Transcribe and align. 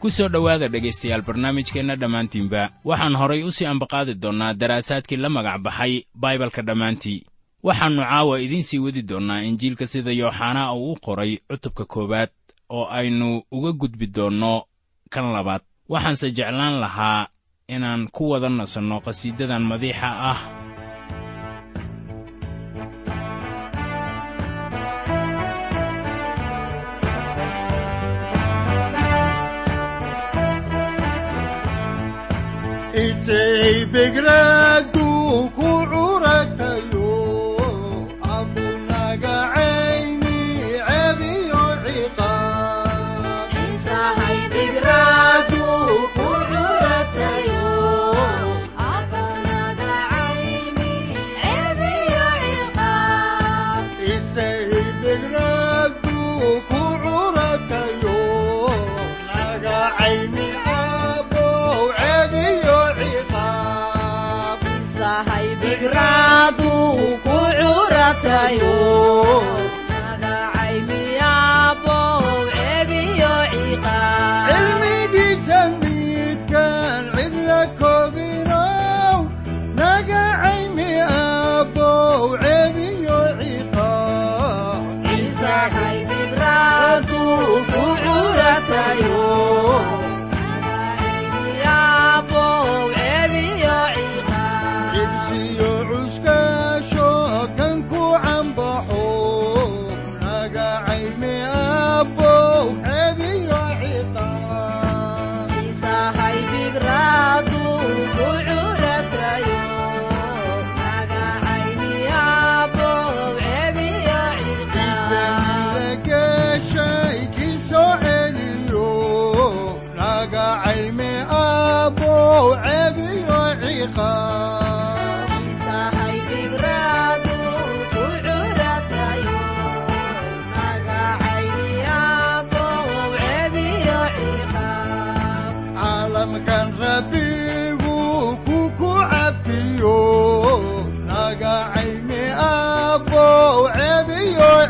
ku 0.00 0.08
soo 0.16 0.28
dhowaada 0.34 0.68
dhegaystayaal 0.74 1.22
barnaamijkeenna 1.28 1.94
dhammaantiinba 2.02 2.62
waxaan 2.90 3.16
horay 3.20 3.42
u 3.48 3.50
sii 3.56 3.66
ambaqaadi 3.72 4.14
doonnaa 4.22 4.52
daraasaadkii 4.60 5.16
la 5.24 5.28
magac 5.36 5.58
baxay 5.66 5.94
baibalka 6.22 6.62
dhammaantii 6.68 7.18
waxaannu 7.66 8.02
caawa 8.10 8.34
idiin 8.44 8.62
sii 8.68 8.78
wadi 8.84 9.02
doonnaa 9.10 9.44
injiilka 9.48 9.84
sida 9.92 10.12
yooxanaa 10.20 10.72
uu 10.80 10.92
u 10.92 11.00
qoray 11.04 11.32
cutubka 11.48 11.84
koowaad 11.92 12.30
oo 12.76 12.84
aynu 12.98 13.28
uga 13.56 13.70
gudbi 13.80 14.06
doonno 14.16 14.52
kan 15.12 15.26
labaad. 15.34 15.62
Waxaanse 15.92 16.26
jeclaan 16.36 16.76
lahaa 16.84 17.20
inaan 17.74 18.02
ku 18.14 18.22
wada 18.30 18.48
nasanno 18.58 18.96
qhasiidadan 19.04 19.64
madiixa 19.70 20.08
ah 20.32 20.40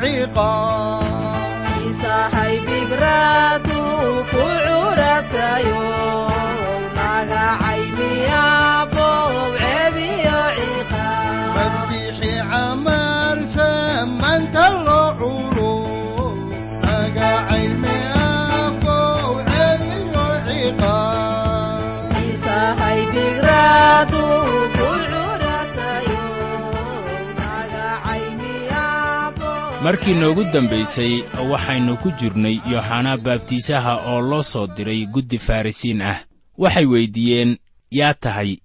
cebiyo 0.01 1.00
markii 29.91 30.15
noogu 30.15 30.45
dambaysay 30.45 31.23
waxaynu 31.51 31.97
ku 31.97 32.11
jirnay 32.19 32.57
yooxanaa 32.71 33.17
baabtiisaha 33.17 33.93
oo 34.13 34.21
loo 34.21 34.43
soo 34.43 34.67
diray 34.67 35.07
guddi 35.07 35.39
farrisiin 35.39 36.03
ah. 36.03 36.19
Waxay 36.59 36.87
weyddiiyeen 36.87 37.57
yaa 37.91 38.15
tahay 38.15 38.57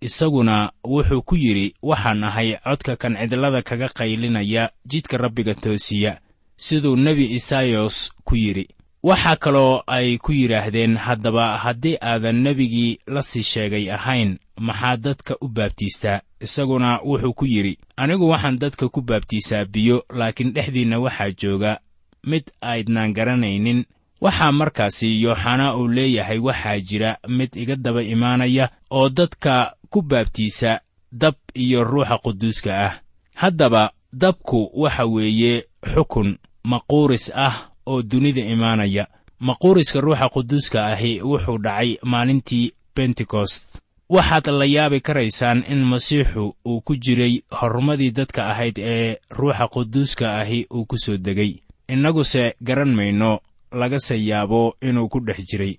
isaguna 0.00 0.72
wuxuu 0.84 1.22
ku 1.22 1.36
yidhi 1.36 1.74
waxaan 1.82 2.24
ahay 2.24 2.56
codka 2.64 2.96
kan 2.96 3.16
cidlada 3.16 3.62
kaga 3.62 3.88
qaylinaya 3.88 4.70
jidka 4.86 5.16
rabbiga 5.16 5.54
toosiya 5.54 6.20
siduu 6.56 6.96
nebi 6.96 7.32
isaayos 7.32 8.12
ku 8.24 8.36
yidhi 8.36 8.68
waxaa 9.04 9.36
kaloo 9.36 9.82
ay 9.86 10.18
ku 10.18 10.32
yidhaahdeen 10.32 10.96
haddaba 10.96 11.58
haddii 11.58 11.96
aadan 12.00 12.36
nebigii 12.44 12.98
la 13.06 13.22
sii 13.22 13.42
sheegay 13.42 13.90
ahayn 13.92 14.38
maxaa 14.66 14.96
dadka 14.96 15.36
u 15.40 15.48
baabtiistaa 15.48 16.20
isaguna 16.40 17.00
wuxuu 17.04 17.32
ku 17.38 17.44
yidhi 17.46 17.78
anigu 17.96 18.28
waxaan 18.28 18.58
dadka 18.58 18.88
ku 18.88 19.00
baabtiisaa 19.02 19.64
biyo 19.64 20.04
laakiin 20.18 20.52
dhexdiinna 20.54 20.98
waxaa 20.98 21.30
jooga. 21.30 21.80
Mid 22.26 22.44
aydnaan 22.60 23.12
garanaynin. 23.12 23.84
Waxaa 24.20 24.52
markaasi 24.52 25.22
yooxanaa 25.22 25.76
uu 25.76 25.88
leeyahay 25.88 26.38
waxaa 26.38 26.78
jira 26.80 27.16
mid 27.28 27.50
iga 27.56 27.76
daba 27.76 28.02
imaanaya 28.02 28.68
oo 28.90 29.08
dadka 29.08 29.74
ku 29.90 30.02
baabtiisa 30.02 30.80
dab 31.12 31.34
iyo 31.54 31.84
ruuxa 31.84 32.18
quduuska 32.18 32.72
ah. 32.86 32.94
Haddaba 33.34 33.92
dabku 34.12 34.70
waxa 34.82 35.04
weeye 35.06 35.64
xukun 35.94 36.38
maquuris 36.64 37.32
ah 37.36 37.68
oo 37.86 38.02
dunida 38.02 38.40
imaanaya. 38.40 39.06
Maquuriska 39.40 40.00
ruuxa 40.00 40.28
quduuska 40.28 40.86
ahi 40.86 41.20
wuxuu 41.22 41.58
dhacay 41.58 41.96
maalintii 42.02 42.72
bentekost 42.96 43.78
waxaad 44.08 44.46
la 44.46 44.64
yaabi 44.64 45.00
karaysaan 45.00 45.64
in 45.68 45.82
masiixu 45.84 46.54
uu 46.66 46.80
ku 46.80 46.96
jiray 46.96 47.42
horumadii 47.50 48.10
dadka 48.10 48.46
ahayd 48.50 48.78
ee 48.78 49.16
ruuxa 49.30 49.68
quduuska 49.68 50.38
ahi 50.40 50.66
uu 50.74 50.84
ku 50.86 50.96
soo 50.98 51.16
degay. 51.16 51.54
Innaguse 51.88 52.54
garan 52.62 52.94
mayno 52.94 53.40
lagase 53.72 54.16
yaabo 54.24 54.76
inuu 54.82 55.08
ku 55.08 55.20
dhex 55.20 55.44
jiray. 55.50 55.78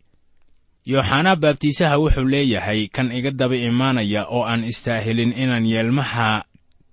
Yooxanaa 0.85 1.35
baabtiisaha 1.35 1.97
wuxuu 1.97 2.23
leeyahay 2.33 2.87
kan 2.87 3.11
iga 3.11 3.31
daba 3.31 3.55
imaanaya 3.55 4.25
oo 4.29 4.43
aan 4.45 4.63
istaahilin 4.63 5.33
inaan 5.37 5.65
yeelmaha 5.65 6.43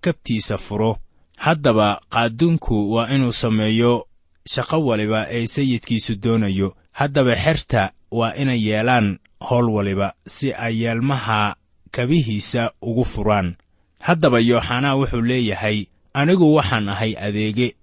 kabtiisa 0.00 0.56
furo. 0.58 0.96
Haddaba 1.36 2.00
qaaduunku 2.08 2.92
waa 2.92 3.08
inuu 3.14 3.32
sameeyo 3.32 4.06
shaqo 4.46 4.84
waliba 4.84 5.26
ee 5.30 5.46
sayidkiisu 5.46 6.14
doonayo. 6.16 6.76
Haddaba 6.92 7.34
xerta 7.36 7.92
waa 8.10 8.34
inay 8.34 8.60
yeelaan 8.68 9.18
howl 9.40 9.70
waliba 9.70 10.14
si 10.26 10.52
ay 10.52 10.82
yeelmaha 10.82 11.56
kabihiisa 11.90 12.72
ugu 12.82 13.04
furaan. 13.04 13.56
Haddaba 14.00 14.40
yooxanaa 14.40 14.94
wuxuu 14.96 15.20
leeyahay 15.22 15.86
anigu 16.14 16.54
waxaan 16.54 16.88
ahay 16.88 17.14
adeege. 17.16 17.74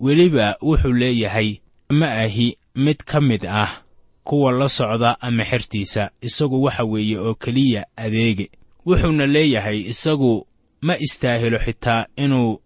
Weliba 0.00 0.56
wuxuu 0.62 0.92
leeyahay 0.92 1.56
ma 1.90 2.06
ahi 2.24 2.56
mid 2.74 2.96
ka 3.04 3.20
mid 3.20 3.46
ah 3.46 3.82
kuwa 4.24 4.52
la 4.52 4.68
socda 4.68 5.16
ama 5.20 5.44
xertiisa 5.44 6.10
isagu 6.20 6.62
waxa 6.62 6.84
weeye 6.84 7.18
oo 7.18 7.34
keliya 7.34 7.86
adeege 7.96 8.50
wuxuuna 8.86 9.26
leeyahay 9.26 9.80
isagu 9.80 10.46
ma 10.80 10.96
istaahilo 10.98 11.58
xitaa 11.58 12.06
inuu 12.16 12.60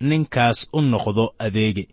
ninkaas 0.00 0.68
u 0.72 0.80
noqdo 0.80 1.34
adeege 1.38 1.88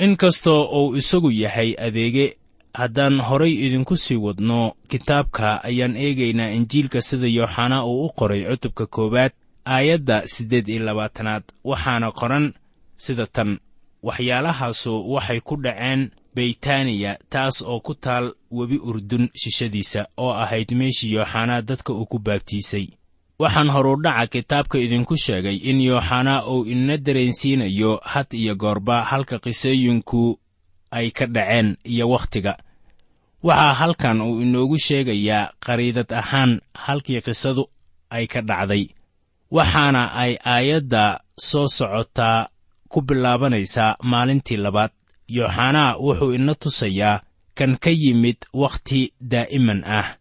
inkastoo 0.00 0.62
uu 0.86 0.96
isagu 0.96 1.30
yahay 1.30 1.74
adeege 1.86 2.36
haddaan 2.74 3.20
horay 3.20 3.52
idinku 3.66 3.96
sii 3.96 4.16
wadno 4.16 4.72
kitaabka 4.88 5.64
ayaan 5.64 5.96
eegaynaa 5.96 6.50
injiilka 6.58 7.00
sida 7.02 7.26
yooxanaa 7.26 7.84
uu 7.84 8.06
u 8.06 8.12
qoray 8.18 8.42
cutubka 8.50 8.86
koowaad 8.86 9.32
aayadda 9.64 10.26
siddeed 10.26 10.68
iyo 10.68 10.84
labaatanaad 10.84 11.42
waxaana 11.64 12.12
qoran 12.12 12.52
sida 12.96 13.26
tan 13.26 13.58
waxyaalahaasu 14.02 15.12
waxay 15.12 15.40
ku 15.40 15.56
dhaceen 15.56 16.10
beytaniya 16.34 17.18
taas 17.28 17.62
oo 17.62 17.80
ku 17.80 17.94
taal 17.94 18.32
webi 18.50 18.78
urdun 18.88 19.28
shishadiisa 19.42 20.06
oo 20.16 20.32
ahayd 20.32 20.70
meeshii 20.72 21.12
yooxanaa 21.12 21.62
dadka 21.62 21.92
uu 21.92 22.06
ku 22.06 22.18
baabtiisay 22.18 22.86
waxaan 23.40 23.70
horudhaca 23.74 24.26
kitaabka 24.34 24.76
idinku 24.84 25.14
sheegay 25.24 25.56
in 25.70 25.78
yooxanaa 25.88 26.44
uu 26.52 26.64
ina 26.72 26.96
dareensiinayo 27.06 27.92
had 28.12 28.28
iyo 28.40 28.54
goorba 28.62 28.96
halka 29.10 29.36
qisooyinku 29.44 30.22
ay 30.90 31.10
ka 31.10 31.26
dhaceen 31.26 31.68
iyo 31.92 32.04
wakhtiga. 32.10 32.52
Waxaa 33.42 33.74
halkan 33.80 34.20
uu 34.20 34.40
inoogu 34.44 34.78
sheegayaa 34.86 35.52
qariidad 35.64 36.10
ahaan 36.20 36.60
halkii 36.84 37.20
qisadu 37.26 37.64
ay 38.10 38.26
ka 38.32 38.40
dhacday 38.48 38.84
waxaana 39.56 40.02
ay 40.22 40.32
aayadda 40.44 41.20
soo 41.48 41.68
socotaa 41.68 42.48
ku 42.88 42.98
bilaabanaysaa 43.02 43.96
maalintii 44.10 44.56
labaad. 44.64 44.90
Yooxanaa 45.36 45.96
wuxuu 46.04 46.32
ina 46.34 46.54
tusayaa 46.54 47.22
kan 47.58 47.72
ka 47.82 47.90
yimid 47.90 48.36
wakhti 48.52 49.00
daa'iman 49.20 49.80
ah 49.84 50.19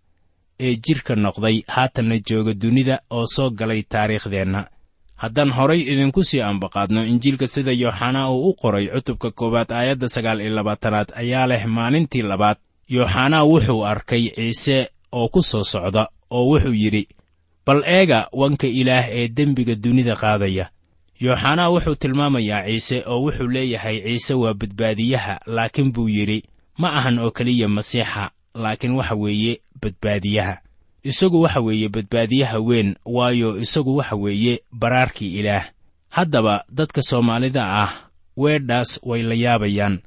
ee 0.59 0.75
jidhka 0.85 1.15
noqday 1.15 1.57
haatanna 1.67 2.15
jooga 2.27 2.53
dunida 2.53 2.95
oo 3.09 3.25
soo 3.35 3.49
galay 3.49 3.81
taariikhdeenna. 3.83 4.61
Haddaan 5.15 5.51
horay 5.57 5.81
idinku 5.91 6.23
sii 6.23 6.41
ambaqaadno 6.41 7.01
injiilka 7.11 7.47
sida 7.47 7.71
yooxanaa 7.71 8.29
uu 8.31 8.49
u 8.49 8.53
qoray 8.61 8.85
cutubka 8.93 9.31
koowaad 9.31 9.71
aayadda 9.71 10.07
sagaal 10.09 10.39
iyo 10.41 10.53
labaatanaad 10.55 11.09
ayaa 11.21 11.47
leh 11.47 11.65
maalintii 11.65 12.21
labaad. 12.21 12.57
Yooxanaa 12.89 13.43
wuxuu 13.43 13.85
arkay 13.85 14.23
ciise 14.35 14.77
oo 15.11 15.27
ku 15.33 15.41
soo 15.43 15.63
socda 15.63 16.07
oo 16.29 16.45
wuxuu 16.51 16.73
yidhi 16.73 17.03
bal 17.65 17.83
eega 17.85 18.27
wanka 18.31 18.67
ilaah 18.67 19.05
ee 19.11 19.27
dembiga 19.27 19.75
dunida 19.75 20.15
qaadaya. 20.15 20.65
Yooxanaa 21.21 21.69
wuxuu 21.73 21.95
tilmaamayaa 21.95 22.63
ciise 22.67 23.03
oo 23.11 23.19
wuxuu 23.25 23.47
leeyahay 23.47 23.97
ciise 24.05 24.33
waa 24.33 24.53
badbaadiyaha 24.53 25.33
laakiin 25.45 25.91
buu 25.93 26.07
yidhi 26.09 26.43
ma 26.77 26.87
ahan 26.97 27.19
oo 27.19 27.31
keliya 27.31 27.67
masiixa 27.67 28.31
laakiin 28.55 28.93
waxa 28.95 29.15
weeye 29.15 29.61
badbaadiyaha. 29.81 30.57
Isagu 31.03 31.41
waxa 31.41 31.59
weeye 31.61 31.89
badbaadiyaha 31.89 32.59
weyn 32.59 32.95
waayo 33.05 33.57
isagu 33.61 33.95
waxa 33.97 34.15
weeye 34.15 34.59
baraarkii 34.71 35.39
ilaah. 35.39 35.65
Haddaba 36.09 36.65
dadka 36.71 37.01
soomaalida 37.01 37.63
ah 37.83 37.91
weedhaas 38.37 38.99
way 39.03 39.21
la 39.23 39.35
yaabayaan. 39.35 40.01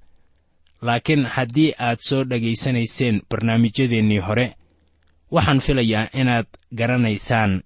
Laakiin 0.83 1.25
haddii 1.25 1.73
aad 1.79 1.99
soo 2.01 2.25
dhegaysanayseen 2.25 3.23
barnaamijyadeennii 3.31 4.19
hore 4.19 4.57
waxaan 5.31 5.61
filayaa 5.61 6.09
inaad 6.13 6.47
garanaysaan 6.75 7.63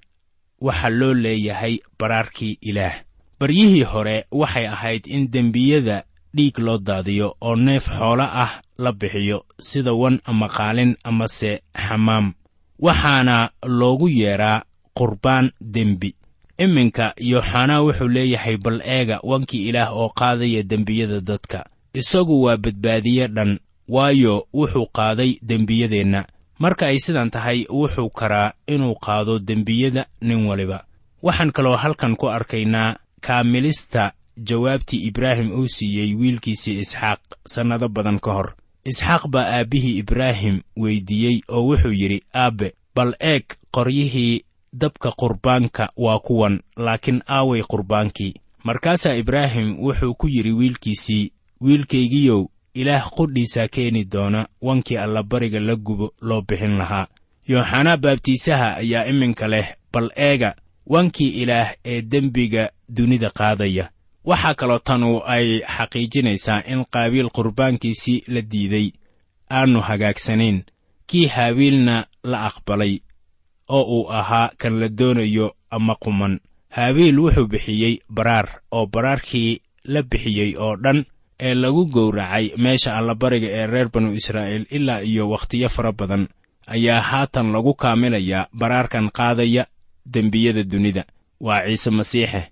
waxa 0.61 0.89
loo 0.91 1.15
leeyahay 1.15 1.79
baraarkii 1.99 2.59
ilaah. 2.61 2.95
Baryihii 3.41 3.83
hore 3.83 4.25
waxay 4.33 4.67
ahayd 4.69 5.07
in 5.07 5.31
dembiyada 5.33 6.05
dhiig 6.37 6.59
loo 6.59 6.79
daadiyo 6.79 7.37
oo 7.41 7.57
neef 7.57 7.89
xoolo 7.89 8.23
ah 8.23 8.61
la 8.79 8.93
bixiyo 8.93 9.45
sida 9.61 9.93
wan 9.93 10.21
ama 10.25 10.49
qaalin 10.49 10.97
amase 11.05 11.63
xamaam. 11.75 12.33
Waxaana 12.79 13.51
loogu 13.67 14.09
yeedhaa 14.09 14.63
qurbaan 14.99 15.51
dembi. 15.61 16.15
Iminka 16.59 17.15
yooxanaa 17.31 17.81
wuxuu 17.85 18.09
leeyahay 18.09 18.57
bal 18.57 18.81
eega 18.85 19.21
wankii 19.23 19.69
ilaah 19.69 19.93
oo 19.97 20.09
qaadaya 20.09 20.63
dembiyada 20.63 21.21
dadka. 21.21 21.65
Isagu 21.95 22.43
waa 22.43 22.57
badbaadiye 22.57 23.29
dhan 23.29 23.59
waayo 23.89 24.47
wuxuu 24.55 24.87
qaaday 24.93 25.37
dembiyadeenna. 25.43 26.25
Marka 26.59 26.87
ay 26.87 26.99
sidan 26.99 27.31
tahay 27.31 27.67
wuxuu 27.71 28.11
karaa 28.11 28.53
inuu 28.67 28.95
qaado 28.95 29.39
dembiyada 29.39 30.07
nin 30.21 30.47
waliba. 30.47 30.85
Waxaan 31.23 31.53
kaloo 31.53 31.77
halkan 31.77 32.17
ku 32.17 32.29
arkaynaa 32.29 32.97
kaamilista 33.21 34.13
jawaabtii 34.49 35.07
ibraahim 35.09 35.53
uu 35.53 35.69
siiyey 35.69 36.15
wiilkiisii 36.15 36.79
isxaaq 36.79 37.21
sannado 37.47 37.89
badan 37.89 38.19
ka 38.21 38.33
hor 38.33 38.49
isxaaq 38.91 39.23
baa 39.29 39.47
aabbihii 39.59 39.99
ibraahim 39.99 40.61
weyddiiyey 40.77 41.41
oo 41.49 41.63
wuxuu 41.69 41.93
yidhi 42.01 42.23
aabbe 42.35 42.75
bal 42.95 43.15
eeg 43.21 43.45
qoryihii 43.71 44.43
dabka 44.73 45.11
qurbaanka 45.21 45.85
waa 45.97 46.19
kuwan 46.19 46.61
laakiin 46.77 47.23
aaway 47.29 47.63
qurbaankii. 47.63 48.35
Markaasaa 48.65 49.15
ibraahim 49.15 49.69
wuxuu 49.81 50.15
ku 50.15 50.29
yidhi 50.29 50.53
wiilkiisii 50.53 51.31
wiilkaygiyow 51.61 52.45
ilaah 52.75 53.11
qudhiisaa 53.11 53.69
keeni 53.69 54.05
doona 54.05 54.49
wankii 54.63 54.97
allabariga 54.97 55.61
la 55.61 55.77
gubo 55.77 56.13
loo 56.21 56.43
bixin 56.49 56.79
lahaa. 56.79 57.07
Yooxanaa 57.49 57.97
baabtiisaha 57.97 58.77
ayaa 58.77 59.05
iminka 59.07 59.49
leh 59.49 59.75
bal 59.93 60.11
eega 60.17 60.55
wankii 60.87 61.29
ilaah 61.43 61.75
ee 61.85 62.03
dembiga 62.03 62.71
dunida 62.89 63.31
qaadaya 63.31 63.91
waxaa 64.27 64.55
kaloo 64.61 64.79
tanu 64.87 65.11
ay 65.35 65.47
xaqiijinaysaa 65.77 66.63
in 66.73 66.85
qaabiil 66.95 67.29
qurbaankiisii 67.37 68.19
la 68.35 68.41
diiday. 68.53 68.89
Aannu 69.51 69.81
hagaagsanayn 69.89 70.59
kii 71.07 71.27
haabiilna 71.35 72.07
la 72.31 72.39
aqbalay 72.49 72.95
oo 73.69 73.83
uu 73.97 74.11
ahaa 74.19 74.51
kan 74.61 74.75
la 74.81 74.89
doonayo 74.99 75.47
ama 75.71 75.95
quman. 76.05 76.41
Haabiil 76.77 77.19
wuxuu 77.19 77.47
bixiyey 77.53 77.95
baraar 78.17 78.49
oo 78.71 78.87
baraarkii 78.87 79.61
la 79.85 80.03
bixiyey 80.03 80.57
oo 80.59 80.77
dhan 80.77 81.05
ee 81.41 81.55
lagu 81.55 81.87
gowracay 81.87 82.47
meesha 82.57 82.97
allabariga 82.99 83.49
ee 83.59 83.67
reer 83.67 83.89
banu 83.95 84.13
israa'iil 84.13 84.67
ilaa 84.71 85.01
iyo 85.11 85.31
wakhtiyo 85.31 85.69
fara 85.69 85.93
badan 85.93 86.29
ayaa 86.67 87.01
haatan 87.01 87.53
lagu 87.53 87.75
kaamilayaa 87.75 88.49
baraarkan 88.61 89.11
qaadaya 89.11 89.67
dembiyada 90.15 90.63
dunida. 90.63 91.05
Waa 91.41 91.63
ciise 91.67 91.91
masiixe 91.91 92.43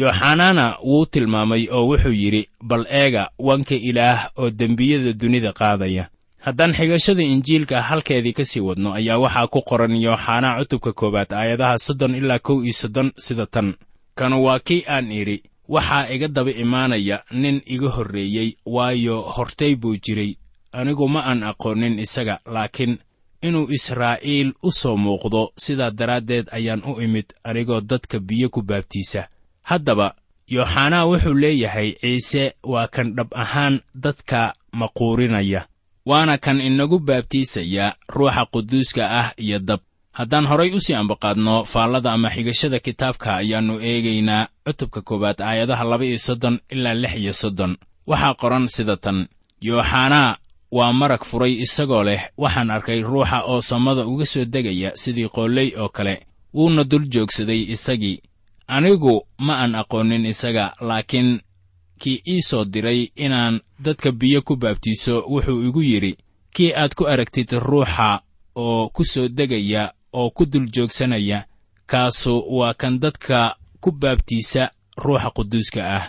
yooxanaana 0.00 0.66
wuu 0.84 1.06
tilmaamay 1.06 1.68
oo 1.76 1.86
wuxuu 1.88 2.12
yidhi 2.22 2.48
bal 2.62 2.84
eega 2.90 3.30
wanka 3.38 3.74
ilaah 3.74 4.30
oo 4.36 4.50
dembiyada 4.50 5.12
dunida 5.12 5.52
qaadaya. 5.52 6.08
Haddaan 6.38 6.74
xigashada 6.78 7.22
injiilka 7.22 7.82
halkeedii 7.82 8.32
ka 8.32 8.44
sii 8.44 8.60
wadno 8.60 8.92
ayaa 8.94 9.18
waxaa 9.18 9.46
ku 9.46 9.60
qoran 9.62 9.96
yooxanaa 10.06 10.58
cutubka 10.58 10.92
koowaad 10.92 11.32
aayadaha 11.32 11.78
soddon 11.78 12.14
ilaa 12.14 12.38
kow 12.38 12.62
iyo 12.64 12.72
soddon 12.72 13.12
sida 13.18 13.46
tan. 13.46 13.74
Kanu 14.14 14.44
waa 14.44 14.58
kii 14.58 14.84
aan 14.88 15.12
idhi 15.12 15.42
waxaa 15.68 16.08
iga 16.14 16.28
daba 16.28 16.50
imaanaya 16.50 17.22
nin 17.30 17.62
iga 17.66 17.88
horreeyey 17.88 18.56
waayo 18.66 19.20
hortay 19.20 19.74
buu 19.76 19.96
jiray. 19.96 20.36
Anigu 20.72 21.08
ma 21.08 21.20
aan 21.24 21.42
aqoonin 21.42 21.98
isaga 21.98 22.38
laakiin 22.46 22.98
inuu 23.42 23.66
israa'iil 23.70 24.52
u 24.62 24.72
soo 24.72 24.96
muuqdo 24.96 25.52
sidaa 25.56 25.90
daraaddeed 25.90 26.46
ayaan 26.52 26.82
u 26.84 27.00
imid 27.02 27.24
anigoo 27.44 27.80
dadka 27.80 28.18
biyo 28.20 28.48
ku 28.48 28.62
baabtiisa 28.62 29.28
haddaba 29.70 30.08
yooxanaa 30.54 31.04
wuxuu 31.10 31.34
leeyahay 31.42 31.88
ciise 32.00 32.44
waa 32.72 32.86
kan 32.94 33.08
dhab 33.16 33.30
ahaan 33.42 33.74
dadka 34.04 34.40
maquurinaya 34.80 35.60
waana 36.10 36.34
kan 36.44 36.58
inagu 36.68 36.98
baabtiisaya 37.08 37.86
ruuxa 38.14 38.42
quduuska 38.52 39.02
ah 39.20 39.28
iyo 39.44 39.58
dab. 39.58 39.80
Haddaan 40.18 40.46
horay 40.50 40.70
u 40.76 40.80
sii 40.80 40.94
ambaqaadno 40.94 41.64
faallada 41.72 42.12
ama 42.12 42.28
xigashada 42.34 42.78
kitaabka 42.86 43.28
ayaannu 43.40 43.74
eegaynaa 43.90 44.48
cutubka 44.66 45.00
koowaad 45.08 45.38
aayadaha 45.48 45.84
laba 45.90 46.04
iyo 46.10 46.18
soddon 46.26 46.56
ilaa 46.74 46.94
lix 47.02 47.14
iyo 47.22 47.32
soddon. 47.32 47.72
Waxaa 48.06 48.34
qoran 48.40 48.66
sida 48.74 48.96
tan 48.96 49.18
yooxanaa 49.68 50.36
waa 50.76 50.92
marag 51.00 51.22
furay 51.30 51.52
isagoo 51.64 52.04
leh 52.08 52.22
waxaan 52.42 52.70
arkay 52.70 53.00
ruuxa 53.10 53.38
oo 53.50 53.60
samada 53.60 54.02
uga 54.06 54.26
soo 54.32 54.44
degaya 54.44 54.90
sidii 55.02 55.28
qoolley 55.28 55.68
oo 55.80 55.88
kale. 55.88 56.14
Wuuna 56.54 56.84
dul 56.90 57.04
joogsaday 57.12 57.60
isagii 57.74 58.16
anigu 58.66 59.26
ma 59.38 59.58
aan 59.62 59.74
aqoonin 59.74 60.26
isaga 60.26 60.72
laakiin 60.80 61.40
kii 61.98 62.22
ii 62.28 62.42
soo 62.42 62.64
diray 62.64 63.08
inaan 63.16 63.60
dadka 63.84 64.12
biyo 64.12 64.42
ku 64.42 64.56
baabtiiso 64.56 65.24
wuxuu 65.28 65.62
igu 65.68 65.82
yidhi 65.82 66.16
kii 66.54 66.72
aad 66.74 66.94
ku 66.94 67.04
aragtid 67.08 67.50
ruuxa 67.52 68.20
oo 68.56 68.88
ku 68.88 69.04
soo 69.04 69.28
degaya 69.28 69.92
oo 70.12 70.30
ku 70.30 70.46
dul 70.46 70.68
joogsanaya 70.74 71.44
kaasu 71.86 72.44
waa 72.58 72.74
kan 72.74 72.98
dadka 73.00 73.56
ku 73.80 73.90
baabtiisa 73.92 74.70
ruuxa 74.96 75.30
quduuska 75.30 75.80
ah. 75.96 76.04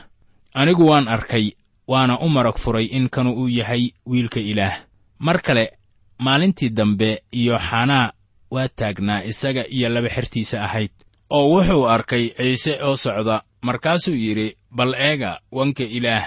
Anigu 0.53 0.87
waan 0.87 1.07
arkay 1.07 1.51
waana 1.87 2.19
u 2.19 2.29
marag 2.29 2.57
furay 2.57 2.85
in 2.85 3.09
kanu 3.09 3.33
uu 3.33 3.47
yahay 3.49 3.91
wiilka 4.05 4.39
ilaah. 4.39 4.75
Mar 5.19 5.41
kale 5.41 5.77
maalintii 6.19 6.69
dambe 6.69 7.21
yooxanaa 7.31 8.11
waa 8.51 8.67
taagnaa 8.67 9.23
isaga 9.23 9.67
iyo 9.69 9.89
laba 9.89 10.09
xertiisa 10.09 10.63
ahayd 10.63 10.91
oo 11.29 11.49
wuxuu 11.53 11.87
arkay 11.89 12.29
ciise 12.37 12.79
oo 12.83 12.95
socda. 12.97 13.41
Markaasuu 13.61 14.15
yidhi 14.15 14.55
bal 14.71 14.93
eega 14.93 15.39
wanka 15.51 15.83
ilaah. 15.83 16.25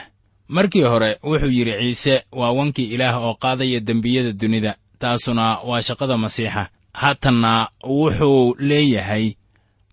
Markii 0.48 0.82
hore 0.82 1.18
wuxuu 1.22 1.50
yidhi 1.50 1.72
ciise 1.80 2.24
waa 2.32 2.52
wankii 2.52 2.84
ilaah 2.94 3.16
oo 3.22 3.34
qaadaya 3.34 3.80
dembiyada 3.80 4.32
dunida. 4.32 4.74
Taasuna 4.98 5.58
waa 5.64 5.82
shaqada 5.82 6.16
masiixa. 6.16 6.68
Haatanna 6.92 7.68
wuxuu 7.84 8.54
leeyahay 8.58 9.34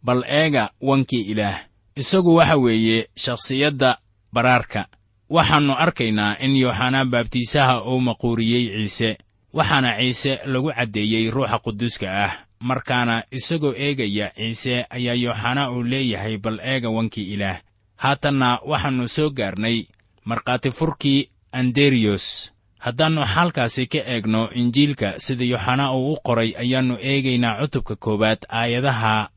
bal 0.03 0.23
eega 0.27 0.69
wankii 0.81 1.21
ilaah. 1.31 1.59
Isagu 1.95 2.35
waxa 2.35 2.55
weeye 2.57 3.07
shakhsiyadda 3.15 3.97
baraarka. 4.33 4.85
Waxaannu 5.29 5.73
arkaynaa 5.73 6.35
in 6.39 6.55
yooxanaa 6.55 7.05
baabtiisaha 7.05 7.83
uu 7.85 8.01
maquuriyey 8.01 8.65
ciise 8.87 9.17
waxaana 9.53 9.97
ciise 9.99 10.39
lagu 10.45 10.71
caddeeyey 10.73 11.31
ruuxa 11.31 11.59
quduuska 11.59 12.07
ah 12.25 12.33
markaana 12.59 13.23
isagoo 13.31 13.73
eegaya 13.77 14.31
ciise 14.35 14.85
ayaa 14.89 15.13
yooxanaa 15.23 15.71
uu 15.71 15.83
leeyahay 15.83 16.37
bal 16.37 16.59
eega 16.63 16.89
wankii 16.89 17.33
ilaah. 17.33 17.59
Haatanna 17.95 18.59
waxaannu 18.65 19.07
soo 19.07 19.29
gaarnay 19.29 19.83
markhaati 20.25 20.71
furkii 20.71 21.29
anderiyos 21.51 22.51
haddaannu 22.79 23.21
xaalkaasi 23.33 23.87
ka 23.87 23.97
eegno 24.13 24.49
injiilka 24.61 25.19
sida 25.19 25.43
yooxanaa 25.45 25.91
uu 25.93 26.13
u 26.13 26.17
qoray 26.25 26.53
ayaannu 26.63 26.95
eegaynaa 27.01 27.59
cutubka 27.61 27.95
koowaad 27.95 28.41
aayadaha 28.49 29.29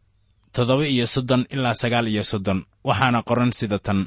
toddoba 0.52 0.86
iyo 0.86 1.06
soddon 1.06 1.46
ilaa 1.50 1.74
sagaal 1.74 2.06
iyo 2.08 2.24
soddon. 2.24 2.64
Waxaana 2.84 3.22
qoran 3.22 3.52
sida 3.52 3.78
tan 3.78 4.06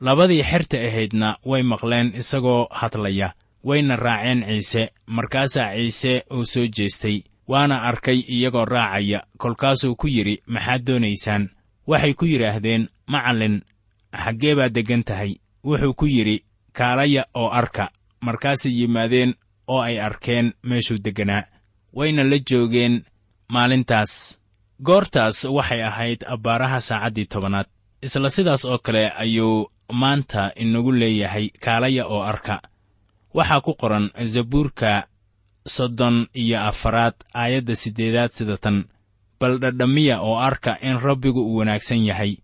labadii 0.00 0.42
xerta 0.42 0.76
ahaydna 0.88 1.36
way 1.50 1.62
maqleen 1.62 2.12
isagoo 2.20 2.66
hadlaya 2.70 3.32
wayna 3.64 3.96
raaceen 3.96 4.40
ciise 4.48 4.82
markaasaa 5.06 5.74
ciise 5.76 6.24
uu 6.34 6.44
soo 6.44 6.66
jeestay 6.76 7.22
waana 7.48 7.82
arkay 7.82 8.18
iyagoo 8.28 8.64
raacaya. 8.64 9.20
Kolkaasuu 9.38 9.96
ku 9.96 10.06
yidhi 10.08 10.42
maxaad 10.46 10.84
doonaysaan? 10.86 11.50
Waxay 11.86 12.14
ku 12.14 12.24
yidhaahdeen 12.24 12.88
macallin 13.06 13.62
xaggee 14.24 14.54
baad 14.54 14.72
deggan 14.74 15.04
tahay. 15.04 15.32
Wuxuu 15.64 15.94
ku 15.94 16.06
yidhi 16.06 16.44
kaalaya 16.72 17.24
oo 17.34 17.48
arka. 17.50 17.90
Markaasay 18.20 18.72
yimaadeen 18.80 19.34
oo 19.68 19.80
ay 19.80 20.00
arkeen 20.00 20.52
meeshuu 20.62 20.98
degganaa 21.04 21.42
wayna 21.92 22.24
la 22.24 22.38
joogeen 22.50 23.04
maalintaas. 23.52 24.40
Goortaas 24.82 25.44
waxay 25.44 25.82
ahayd 25.82 26.24
abbaaraha 26.26 26.80
saacaddii 26.80 27.26
tobanaad. 27.26 27.66
Isla 28.02 28.30
sidaas 28.30 28.64
oo 28.64 28.78
kale 28.78 29.10
ayuu 29.16 29.70
maanta 29.92 30.52
inagu 30.56 30.92
leeyahay 30.92 31.48
kaalaya 31.60 32.06
oo 32.06 32.22
arka. 32.22 32.60
Waxaa 33.34 33.60
ku 33.60 33.74
qoran 33.74 34.10
zabuurka 34.24 35.06
soddon 35.66 36.26
iyo 36.34 36.60
afaraad 36.60 37.14
aayadda 37.34 37.76
siddeedaad 37.76 38.32
sida 38.32 38.56
tan. 38.56 38.84
Bal 39.40 39.58
dhadhamiya 39.58 40.20
oo 40.20 40.36
arka 40.38 40.78
in 40.82 40.98
rabbigu 41.00 41.40
uu 41.40 41.56
wanaagsan 41.56 42.04
yahay. 42.06 42.36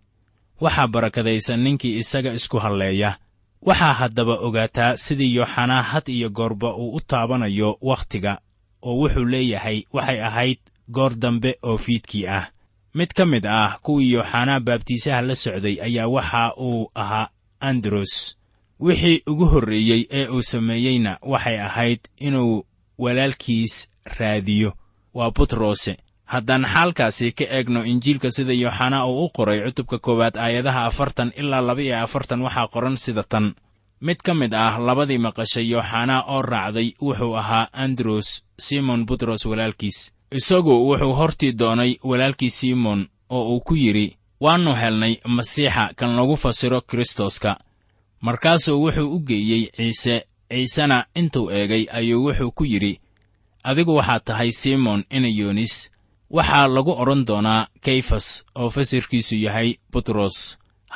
Waxaa 0.61 0.89
barakadaysan 0.89 1.61
ninkii 1.65 1.99
isaga 1.99 2.33
isku 2.33 2.59
halleeya. 2.59 3.17
Waxaa 3.63 3.93
haddaba 3.93 4.35
ogaataa 4.41 4.97
sidii 4.97 5.35
yooxanaa 5.37 5.83
had 5.83 6.09
iyo 6.13 6.31
goorba 6.31 6.77
uu 6.77 6.95
u 6.97 7.01
taabanayo 7.01 7.79
wakhtiga 7.81 8.41
oo 8.83 8.97
wuxuu 9.01 9.25
leeyahay 9.25 9.83
waxay 9.93 10.21
ahayd 10.25 10.59
goor 10.91 11.15
dambe 11.15 11.57
oo 11.63 11.77
fiidkii 11.79 12.27
ah. 12.27 12.51
Mid 12.95 13.13
ka 13.15 13.27
mid 13.27 13.47
ah 13.47 13.79
kuwii 13.83 14.13
yooxanaa 14.13 14.61
baabtiisaha 14.61 15.23
la 15.23 15.35
socday 15.35 15.77
ayaa 15.83 16.09
waxa 16.09 16.55
uu 16.57 16.91
ahaa 16.95 17.29
andros. 17.61 18.37
Wixii 18.81 19.23
ugu 19.27 19.45
horreeyey 19.47 20.07
ee 20.11 20.27
uu 20.29 20.43
sameeyeyna 20.43 21.19
waxay 21.23 21.61
ahayd 21.61 22.01
inuu 22.19 22.65
walaalkiis 23.03 23.75
raadiyo. 24.19 24.71
Waa 25.15 25.31
butrose 25.37 25.93
haddaan 26.33 26.65
xaalkaasi 26.75 27.33
ka 27.39 27.45
eegno 27.57 27.81
injiilka 27.93 28.31
sida 28.37 28.53
yooxanaa 28.63 29.07
uu 29.07 29.25
u 29.25 29.29
qoray 29.37 29.61
cutubka 29.67 29.99
koowaad 29.99 30.37
aayadaha 30.45 30.85
afartan 30.91 31.33
ilaa 31.41 31.61
laba 31.69 31.83
iyo 31.83 31.97
afartan 32.05 32.41
waxaa 32.47 32.69
qoran 32.75 32.97
sida 33.05 33.23
tan. 33.33 33.47
Mid 34.07 34.17
ka 34.27 34.35
mid 34.35 34.53
ah 34.55 34.79
labadii 34.87 35.19
maqashay 35.27 35.67
yooxanaa 35.73 36.23
oo 36.35 36.43
raacday 36.43 36.89
wuxuu 37.03 37.35
ahaa 37.41 37.69
andros 37.73 38.29
simon 38.67 39.07
butros 39.07 39.43
walaalkiis. 39.51 39.99
Isagu 40.39 40.73
wuxuu 40.89 41.13
hortii 41.19 41.53
doonay 41.61 41.93
walaalkii 42.11 42.51
simon 42.51 43.01
oo 43.31 43.43
uu 43.55 43.61
ku 43.61 43.75
yidhi 43.75 44.17
waannu 44.41 44.73
helnay 44.83 45.15
masiixa 45.37 45.85
kan 45.99 46.17
lagu 46.17 46.37
fasiro 46.37 46.81
kristoska 46.81 47.57
markaasuu 48.21 48.83
wuxuu 48.85 49.15
u 49.17 49.19
geeyey 49.29 49.65
ciise 49.77 50.27
ciisena 50.51 50.99
intuu 51.21 51.51
eegay 51.51 51.85
ayuu 51.99 52.25
wuxuu 52.27 52.51
ku 52.59 52.65
yidhi 52.73 53.01
adigu 53.69 53.93
waxaad 53.99 54.23
tahay 54.25 54.51
simon 54.53 55.05
inayonis 55.17 55.75
waxaa 56.37 56.67
lagu 56.75 56.93
odhan 57.03 57.23
doonaa 57.29 57.69
kayfas 57.85 58.27
oo 58.61 58.71
fasirkiisu 58.75 59.37
yahay 59.47 59.69
butros 59.93 60.37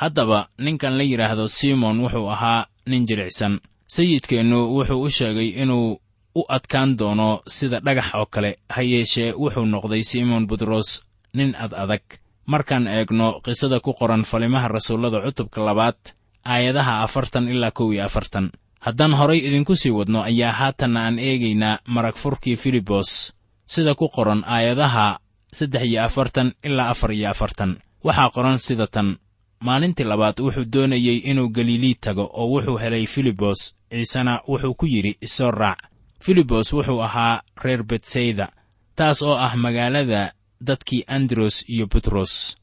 haddaba 0.01 0.39
ninkan 0.65 0.97
la 0.97 1.03
yidhaahdo 1.03 1.47
simon 1.47 1.99
wuxuu 2.03 2.27
ahaa 2.35 2.67
nin 2.89 3.05
jilicsan. 3.07 3.59
Sayidkeennu 3.87 4.59
wuxuu 4.75 5.01
u 5.01 5.09
sheegay 5.09 5.49
inuu 5.61 5.99
u 6.35 6.41
adkaan 6.55 6.97
doono 6.99 7.41
sida 7.47 7.79
dhagax 7.85 8.09
oo 8.19 8.25
kale. 8.25 8.51
Ha 8.69 8.81
yeeshee 8.81 9.33
wuxuu 9.41 9.65
noqday 9.65 10.03
simon 10.03 10.47
butros 10.47 10.89
nin 11.33 11.55
ad 11.63 11.71
adag. 11.83 12.03
Markaan 12.45 12.87
eegno 12.87 13.27
qisada 13.45 13.79
ku 13.79 13.93
qoran 13.93 14.23
falimaha 14.23 14.67
rasuullada 14.67 15.21
cutubka 15.25 15.61
labaad 15.65 15.99
aayadaha 16.45 16.93
afartan 17.05 17.47
ilaa 17.53 17.71
kow 17.71 17.93
iyo 17.93 18.03
afartan 18.05 18.51
haddaan 18.85 19.13
horay 19.19 19.39
idinku 19.47 19.75
sii 19.75 19.91
wadno 19.97 20.19
ayaa 20.29 20.51
haatanna 20.59 20.99
aan 21.05 21.19
eegaynaa 21.19 21.79
marag 21.95 22.15
furkii 22.15 22.55
filibos 22.63 23.09
sida 23.73 23.95
ku 23.95 24.05
qoran 24.15 24.43
aayadaha 24.55 25.19
saddex 25.57 25.83
iyo 25.89 26.03
afartan 26.03 26.53
ilaa 26.63 26.89
afar 26.93 27.11
iyo 27.11 27.29
afartan. 27.29 27.71
Waxaa 28.05 28.29
qoran 28.35 28.57
sida 28.67 28.87
tan 28.87 29.17
maalintii 29.65 30.05
labaad 30.11 30.37
wuxuu 30.45 30.65
doonayey 30.73 31.17
inuu 31.31 31.49
galilii 31.49 31.95
tago 32.03 32.29
oo 32.33 32.47
wuxuu 32.53 32.77
helay 32.77 33.05
filibos 33.05 33.59
ciisena 33.89 34.33
wuxuu 34.47 34.73
ku 34.79 34.85
yidhi 34.85 35.17
isoo 35.21 35.51
raac 35.51 35.79
filibos 36.23 36.73
wuxuu 36.73 37.01
ahaa 37.07 37.41
reer 37.63 37.83
betsayda 37.83 38.47
taas 38.95 39.21
oo 39.21 39.35
ah 39.45 39.55
magaalada 39.55 40.21
dadkii 40.67 41.03
andros 41.07 41.55
iyo 41.73 41.85
butros 41.87 42.55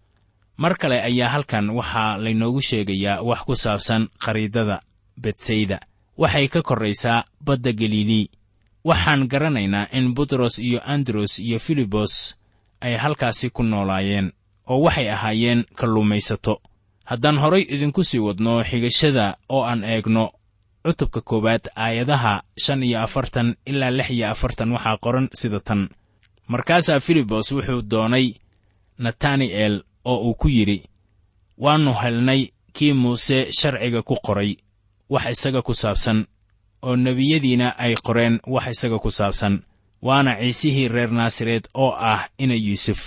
mar 0.57 0.75
kale 0.79 1.03
ayaa 1.03 1.29
halkan 1.35 1.71
waxaa 1.71 2.17
laynoogu 2.25 2.61
sheegayaa 2.69 3.23
wax 3.29 3.41
ku 3.47 3.55
saabsan 3.55 4.09
khariidada 4.25 4.77
betsayda 5.23 5.79
waxay 6.19 6.49
ka 6.49 6.63
korraysaa 6.63 7.25
badda 7.45 7.73
galilii 7.73 8.31
waxaan 8.85 9.29
garanaynaa 9.29 9.87
in 9.93 10.15
butros 10.15 10.59
iyo 10.59 10.81
andros 10.85 11.39
iyo 11.39 11.59
filibos 11.59 12.35
ay 12.81 12.95
halkaasi 12.97 13.51
ku 13.51 13.63
noolaayeen 13.63 14.33
oo 14.69 14.81
waxay 14.83 15.11
ahaayeen 15.11 15.65
kalluumaysato. 15.75 16.61
Haddaan 17.05 17.39
horay 17.39 17.63
idinku 17.69 18.05
sii 18.05 18.19
wadno 18.19 18.63
xigashada 18.65 19.37
oo 19.49 19.63
aan 19.65 19.85
eegno 19.85 20.31
cutubka 20.85 21.21
koowaad 21.21 21.65
aayadaha 21.77 22.43
shan 22.65 22.83
iyo 22.83 23.01
afartan 23.01 23.57
ilaa 23.67 23.91
lix 23.91 24.11
iyo 24.11 24.27
afartan 24.31 24.73
waxaa 24.73 24.97
qoran 25.05 25.29
sida 25.35 25.61
tan. 25.61 25.89
Markaasaa 26.49 27.01
filibos 27.01 27.53
wuxuu 27.53 27.83
doonay 27.91 28.27
natani'el 28.99 29.83
oo 30.05 30.17
uu 30.29 30.35
ku 30.35 30.49
yidhi 30.49 30.83
waannu 31.59 31.93
helnay 32.03 32.49
kii 32.73 32.93
muuse 32.93 33.53
sharciga 33.53 34.03
ku 34.03 34.15
qoray 34.27 34.57
wax 35.13 35.25
isaga 35.35 35.61
ku 35.67 35.75
saabsan 35.83 36.19
oo 36.87 36.97
nebiyadiina 37.05 37.69
ay 37.85 37.95
qoreen 38.07 38.35
wax 38.55 38.67
isaga 38.75 38.99
ku 39.05 39.11
saabsan 39.19 39.55
waana 40.07 40.33
ciisihii 40.41 40.89
reer 40.95 41.11
naasareed 41.19 41.65
oo 41.75 41.93
ah 42.13 42.29
ina 42.39 42.55
yuusuf. 42.67 43.01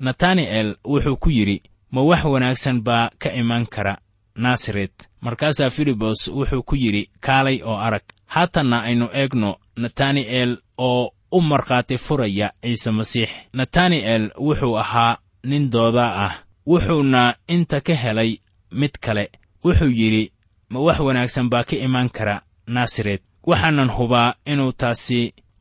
Natani'el 0.00 0.76
wuxuu 0.84 1.16
ku 1.16 1.30
yidhi 1.30 1.62
ma 1.94 2.00
wax 2.02 2.24
wanaagsan 2.24 2.78
baa 2.86 3.10
ka 3.22 3.28
iman 3.40 3.66
kara 3.66 3.94
naasaret 4.36 4.92
markaasaa 5.20 5.70
filibos 5.70 6.28
wuxuu 6.28 6.62
ku 6.62 6.74
yidhi 6.76 7.10
kaalay 7.20 7.58
oo 7.62 7.76
arag 7.86 8.02
haatanna 8.34 8.82
aynu 8.82 9.06
eegno 9.20 9.50
natani'el 9.76 10.52
oo 10.78 11.10
u 11.32 11.40
markhaati 11.40 11.98
furaya 11.98 12.48
ciise 12.62 12.90
masiix. 12.90 13.30
Natani'el 13.52 14.30
wuxuu 14.46 14.76
ahaa 14.78 15.18
nin 15.44 15.70
doodaa 15.72 16.12
ah 16.26 16.34
wuxuuna 16.66 17.34
inta 17.48 17.80
ka 17.80 17.94
helay 17.94 18.30
mid 18.72 18.94
kale. 19.00 19.30
Wuxuu 19.64 19.88
yidhi 20.00 20.32
ma 20.74 20.78
wax 20.86 20.98
wanaagsan 21.06 21.46
baa 21.52 21.64
ka 21.68 21.76
iman 21.86 22.08
kara 22.16 22.36
naasaret 22.74 23.22
waxaanan 23.50 23.90
hubaa 23.96 24.34
inuu 24.52 24.72
taasi 24.80 25.20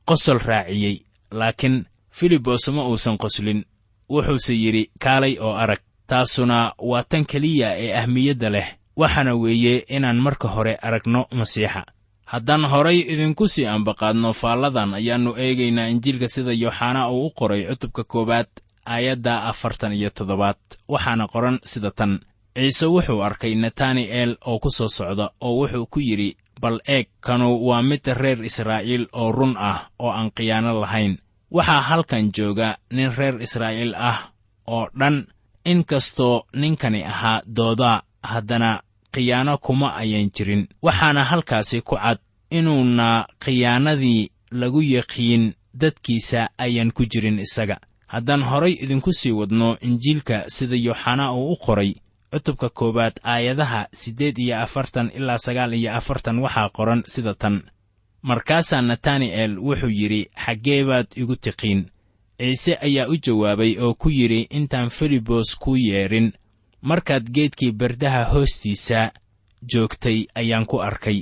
qosol 0.09 0.39
raaciyey 0.49 0.95
laakiin 1.39 1.75
filibos 2.17 2.63
ma 2.75 2.81
uusan 2.89 3.17
qoslin. 3.23 3.59
Wuxuuse 4.13 4.53
yidhi 4.63 4.83
kaalay 5.03 5.33
oo 5.45 5.53
arag 5.63 5.81
taasuna 6.09 6.57
waa 6.89 7.03
tan 7.09 7.23
keliya 7.31 7.69
ee 7.83 7.91
ahmiyadda 8.01 8.49
leh. 8.55 8.67
Waxaana 9.01 9.33
weeye 9.41 9.75
inaan 9.95 10.19
marka 10.25 10.47
hore 10.55 10.73
aragno 10.87 11.21
masiixa. 11.39 11.81
Haddaan 12.31 12.65
horay 12.71 12.99
idinku 13.13 13.47
sii 13.53 13.65
ambaqaadno 13.75 14.29
faalladan 14.41 14.91
ayaannu 14.99 15.31
eegaynaa 15.43 15.87
injiilka 15.93 16.27
sida 16.33 16.51
yooxanaa 16.63 17.09
uu 17.11 17.25
u 17.27 17.31
qoray 17.39 17.61
cutubka 17.69 18.03
koowaad 18.11 18.49
aayadda 18.93 19.33
afartan 19.51 19.93
iyo 19.93 20.09
toddobaad. 20.17 20.59
Waxaana 20.93 21.25
qoran 21.33 21.57
sida 21.71 21.91
tan 21.91 22.11
ciise 22.55 22.85
wuxuu 22.87 23.21
arkay 23.23 23.55
natani'el 23.55 24.37
oo 24.45 24.59
ku 24.59 24.69
soo 24.69 24.89
socda 24.89 25.25
oo 25.41 25.53
wuxuu 25.59 25.85
ku 25.93 25.99
yidhi 25.99 26.37
bal 26.61 26.79
eeg 26.87 27.07
kanu 27.25 27.47
waa 27.67 27.81
mid 27.81 28.05
reer 28.21 28.39
israa'iil 28.49 29.07
oo 29.13 29.31
run 29.31 29.55
ah 29.57 29.89
oo 29.99 30.11
aan 30.11 30.31
khiyaano 30.35 30.81
lahayn. 30.81 31.17
Waxaa 31.51 31.81
halkan 31.89 32.31
jooga 32.35 32.77
nin 32.91 33.11
reer 33.17 33.41
israa'iil 33.41 33.93
ah 33.95 34.31
oo 34.67 34.87
dhan. 34.99 35.27
In 35.65 35.83
kastoo 35.85 36.45
ninkani 36.55 37.03
ahaa 37.03 37.41
doodaa 37.55 38.01
haddana 38.23 38.81
khiyaano 39.13 39.57
kuma 39.57 39.95
ayan 39.95 40.29
jirin. 40.35 40.67
Waxaana 40.85 41.23
halkaasi 41.23 41.81
ku 41.81 41.95
cad 41.95 42.19
inuuna 42.51 43.25
khiyaanadii 43.43 44.29
lagu 44.51 44.81
yaqiin 44.81 45.53
dadkiisa 45.73 46.49
ayaan 46.57 46.91
ku 46.91 47.05
jirin 47.05 47.39
isaga. 47.39 47.77
Haddaan 48.07 48.43
horay 48.43 48.73
idinku 48.83 49.13
sii 49.13 49.31
wadno 49.31 49.77
injiilka 49.81 50.45
sida 50.47 50.75
yooxanaa 50.75 51.33
uu 51.33 51.51
u 51.53 51.55
qoray 51.65 51.93
cutubka 52.33 52.69
koowaad 52.69 53.15
aayadaha 53.23 53.87
siddeed 53.93 54.37
iyo 54.37 54.57
afartan 54.65 55.11
ilaa 55.15 55.37
sagaal 55.37 55.73
iyo 55.73 55.93
afartan 55.93 56.39
waxaa 56.39 56.69
qoran 56.69 57.03
sida 57.07 57.33
tan. 57.33 57.61
Markaasaa 58.21 58.81
natani'el 58.81 59.53
wuxuu 59.59 59.89
yidhi 59.99 60.21
xaggee 60.45 60.83
baad 60.89 61.07
igu 61.15 61.35
tiqiin. 61.35 61.81
Ciise 62.39 62.73
ayaa 62.81 63.07
u 63.07 63.15
jawaabay 63.25 63.77
oo 63.79 63.93
ku 63.93 64.09
yidhi 64.09 64.47
intaan 64.49 64.89
filibos 64.89 65.55
kuu 65.59 65.75
yeedhin 65.75 66.33
markaad 66.81 67.25
geedkii 67.35 67.71
bardaha 67.71 68.23
hoostiisa 68.33 69.11
joogtay 69.71 70.25
ayaan 70.35 70.65
ku 70.65 70.77
arkay. 70.81 71.19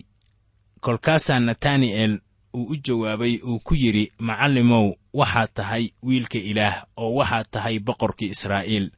Kolkaasaa 0.81 1.39
natani'el 1.39 2.19
uu 2.53 2.65
u 2.73 2.75
jawaabay 2.87 3.39
uu 3.43 3.59
ku 3.59 3.73
yidhi 3.75 4.11
macallimow 4.19 4.87
waxaad 5.13 5.49
tahay 5.53 5.89
wiilka 6.05 6.37
ilaah 6.37 6.75
oo 6.97 7.13
waxaad 7.19 7.45
tahay 7.51 7.79
boqorkii 7.79 8.29
israa'iil 8.35 8.91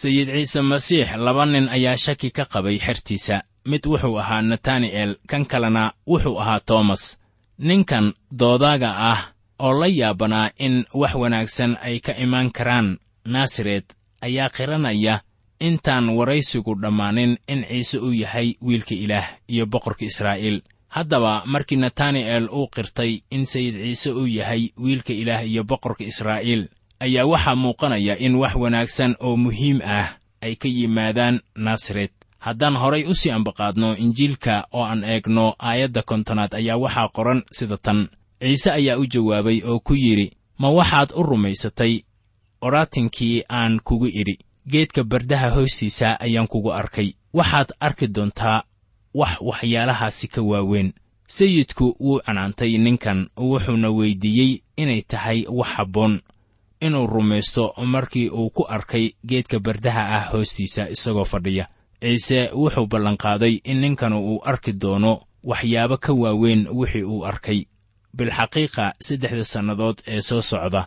sayid 0.00 0.28
ciise 0.34 0.60
masiix 0.70 1.08
laba 1.26 1.44
nin 1.46 1.66
ayaa 1.76 1.96
shaki 2.04 2.30
ka 2.36 2.44
qabay 2.52 2.78
xertiisa. 2.86 3.36
Mid 3.70 3.82
wuxuu 3.90 4.16
ahaa 4.22 4.42
natani'el 4.50 5.12
kan 5.30 5.44
kalena 5.50 5.84
wuxuu 6.10 6.38
ahaa 6.42 6.60
toomas 6.68 7.02
ninkan 7.68 8.06
doodaaga 8.40 8.90
ah 9.12 9.20
oo 9.66 9.72
la 9.80 9.86
yaabanaa 10.00 10.50
in 10.66 10.74
wax 11.00 11.14
wanaagsan 11.22 11.72
ay 11.86 11.96
ka 12.06 12.12
imaan 12.24 12.48
karaan 12.56 12.88
naasaret 13.32 13.86
ayaa 14.26 14.48
qiranaya 14.56 15.14
intaan 15.68 16.06
waraysigu 16.18 16.72
dhammaanin 16.82 17.32
in 17.52 17.60
ciise 17.70 17.98
uu 17.98 18.12
yahay 18.22 18.48
wiilka 18.66 18.94
ilaah 19.04 19.26
iyo 19.52 19.64
boqorka 19.72 20.04
israa'iil. 20.10 20.58
Haddaba 20.94 21.42
markii 21.52 21.76
natani'el 21.84 22.46
uu 22.58 22.66
qirtay 22.74 23.12
in 23.34 23.44
sayid 23.52 23.74
ciise 23.84 24.10
uu 24.20 24.26
yahay 24.38 24.62
wiilka 24.84 25.12
ilaah 25.12 25.42
iyo 25.50 25.62
boqorka 25.70 26.04
israa'iil 26.10 26.62
ayaa 27.00 27.24
waxaa 27.32 27.54
muuqanaya 27.62 28.14
in 28.18 28.34
wax 28.34 28.54
wanaagsan 28.54 29.16
oo 29.20 29.36
muhiim 29.36 29.80
ah 29.84 30.08
ay 30.40 30.54
ka 30.56 30.68
yimaadaan 30.68 31.40
naasaret 31.56 32.12
haddaan 32.38 32.76
horay 32.76 33.04
u 33.04 33.14
sii 33.14 33.30
ambaqaadno 33.30 33.96
injiilka 33.96 34.66
oo 34.72 34.84
aan 34.84 35.04
eegno 35.04 35.54
aayadda 35.58 36.02
kontonaad 36.02 36.54
ayaa 36.54 36.76
waxaa 36.76 37.08
qoran 37.16 37.42
sida 37.52 37.76
tan. 37.76 38.08
Ciise 38.40 38.70
ayaa 38.72 38.96
u 38.98 39.06
jawaabay 39.06 39.62
oo 39.64 39.80
ku 39.80 39.94
yidhi 39.94 40.32
ma 40.58 40.68
waxaad 40.70 41.10
u 41.14 41.22
rumaysatay 41.22 42.00
oraatinkii 42.60 43.42
aan 43.48 43.80
kugu 43.84 44.06
idhi. 44.06 44.38
Geedka 44.70 45.04
bardaha 45.04 45.50
hoostiisa 45.50 46.20
ayaan 46.20 46.46
kugu 46.48 46.72
arkay. 46.72 47.12
Waxaad 47.34 47.68
arki 47.80 48.06
doontaa 48.08 48.62
wax 49.14 49.40
waxyaalahaasi 49.40 50.28
ka 50.28 50.42
waaweyn 50.42 50.92
sayidku 51.28 51.96
wuu 52.00 52.20
canaantay 52.26 52.78
ninkan 52.78 53.28
wuxuuna 53.36 53.90
weyddiiyey 53.90 54.60
inay 54.76 55.02
tahay 55.02 55.44
wax 55.48 55.68
habboon 55.76 56.20
inuu 56.80 57.06
rumaysto 57.06 57.74
markii 57.84 58.28
uu 58.30 58.50
ku 58.50 58.62
arkay 58.68 59.12
geedka 59.26 59.58
bardaha 59.58 60.02
ah 60.16 60.24
hoostiisa 60.32 60.88
isagoo 60.90 61.24
fadhiya. 61.24 61.66
Ciise 62.00 62.50
wuxuu 62.54 62.86
ballanqaaday 62.86 63.60
in 63.64 63.80
ninkanu 63.80 64.18
uu 64.20 64.40
arki 64.44 64.72
doono 64.72 65.20
waxyaabo 65.44 65.96
ka 65.96 66.12
waaweyn 66.12 66.68
wixii 66.78 67.02
uu 67.02 67.24
arkay. 67.26 67.64
Bilxaqiiqa 68.16 68.92
saddexda 69.00 69.44
sannadood 69.44 69.98
ee 70.06 70.20
soo 70.20 70.42
socda 70.42 70.86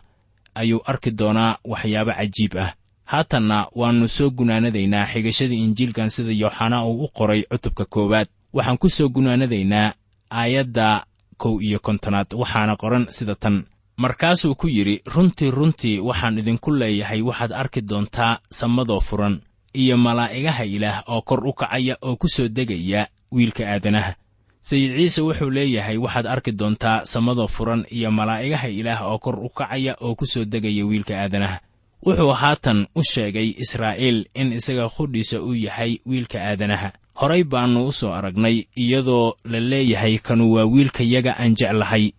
ayuu 0.54 0.80
arki 0.84 1.10
doonaa 1.10 1.58
waxyaabo 1.64 2.12
cajiib 2.12 2.56
ah. 2.56 2.72
Haatanna 3.04 3.66
waannu 3.74 4.08
soo 4.08 4.30
gunaanadaynaa 4.30 5.06
xigashadii 5.12 5.64
injiilkan 5.64 6.10
sida 6.10 6.32
yooxanaa 6.32 6.84
uu 6.84 7.04
u 7.04 7.08
qoray 7.08 7.42
cutubka 7.50 7.84
koowaad. 7.84 8.28
Waxaan 8.52 8.78
ku 8.78 8.88
soo 8.88 9.08
gunaanadaynaa 9.08 9.92
aayadda 10.30 11.04
kow 11.36 11.60
iyo 11.62 11.78
kontonaad 11.78 12.32
waxaana 12.34 12.76
qoran 12.76 13.06
sida 13.10 13.34
tan 13.34 13.64
markaasuu 13.96 14.54
ku 14.54 14.68
yidhi 14.68 15.02
runtii 15.14 15.50
runtii 15.50 15.98
waxaan 16.00 16.38
idinku 16.38 16.70
leeyahay 16.70 17.22
waxaad 17.22 17.52
arki 17.52 17.80
doontaa 17.80 18.38
samadoo 18.50 19.00
furan 19.00 19.40
iyo 19.74 19.96
malaa'igaha 19.96 20.64
ilaah 20.64 21.02
oo 21.08 21.22
kor 21.22 21.46
u 21.46 21.52
kacaya 21.52 21.96
oo 22.02 22.16
ku 22.16 22.28
soo 22.28 22.48
degaya 22.48 23.06
wiilka 23.32 23.64
aadanaha. 23.68 24.14
Sayid 24.62 24.96
ciise 24.96 25.20
wuxuu 25.22 25.50
leeyahay 25.50 25.96
waxaad 25.98 26.26
arki 26.26 26.52
doontaa 26.52 27.04
samadoo 27.04 27.46
furan 27.48 27.84
iyo 27.90 28.10
malaa'igaha 28.10 28.68
ilaah 28.68 29.02
oo 29.12 29.18
kor 29.18 29.38
u 29.40 29.48
kacaya 29.48 29.96
oo 30.00 30.14
ku 30.14 30.26
soo 30.26 30.44
degaya 30.44 30.86
wiilka 30.86 31.14
aadanaha. 31.22 31.60
Wuxuu 32.06 32.32
haatan 32.32 32.86
u 32.94 33.02
sheegay 33.04 33.54
israa'iil 33.58 34.26
in 34.34 34.52
isaga 34.52 34.88
qudhiisa 34.88 35.40
uu 35.42 35.54
yahay 35.54 35.98
wiilka 36.06 36.38
aadanaha. 36.42 36.92
Horay 37.14 37.44
baannu 37.44 37.86
u 37.86 37.92
soo 37.92 38.12
aragnay 38.12 38.64
iyadoo 38.76 39.34
la 39.44 39.60
leeyahay 39.60 40.18
kanu 40.18 40.52
waa 40.52 40.64
wiilkayaga 40.64 41.36
aan 41.38 41.54
jeclahay 41.54 42.12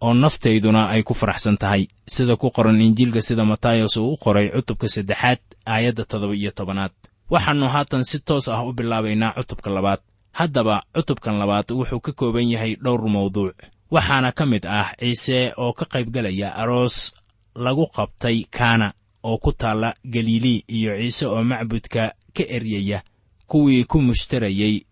oo 0.00 0.14
naftayduna 0.14 0.88
ay 0.88 1.02
ku 1.02 1.14
faraxsan 1.14 1.56
tahay. 1.58 1.88
Sida 2.06 2.36
ku 2.36 2.50
qoran 2.50 2.80
injiilka 2.80 3.20
sida 3.22 3.44
matayos 3.44 3.96
uu 3.96 4.12
u 4.12 4.16
qoray 4.16 4.48
cutubka 4.54 4.88
saddexaad 4.88 5.38
aayadda 5.66 6.04
toddoba 6.04 6.34
iyo 6.34 6.50
tobanaad. 6.50 6.92
Waxaannu 7.30 7.68
haatan 7.68 8.04
si 8.04 8.18
toos 8.18 8.48
ah 8.48 8.64
u 8.64 8.72
bilaabaynaa 8.72 9.34
cutubka 9.38 9.70
labaad. 9.70 10.00
Haddaba 10.32 10.82
cutubkan 10.94 11.38
labaad 11.38 11.68
wuxuu 11.70 12.00
ka 12.00 12.12
kooban 12.12 12.50
yahay 12.50 12.76
dhowr 12.84 13.08
mawduuc. 13.08 13.56
Waxaana 13.90 14.32
ka 14.32 14.46
mid 14.46 14.64
ah 14.66 14.88
ciise 14.98 15.52
oo 15.56 15.72
ka 15.72 15.84
qaybgalaya 15.92 16.48
aroos 16.62 17.14
lagu 17.54 17.86
qabtay 17.96 18.44
kaana 18.50 18.92
oo 19.22 19.38
ku 19.38 19.52
taalla 19.52 19.94
galilii 20.04 20.64
iyo 20.68 20.92
ciise 21.00 21.26
oo 21.26 21.44
macbudka 21.44 22.14
ka 22.36 22.44
eryaya 22.56 23.02
kuwii 23.46 23.84
ku 23.84 23.98
mushtarayey 24.00 24.86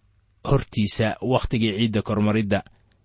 hortiisa 0.44 1.16
wakhtigii 1.22 1.72
ciidda 1.78 2.02
kormaridda 2.02 2.62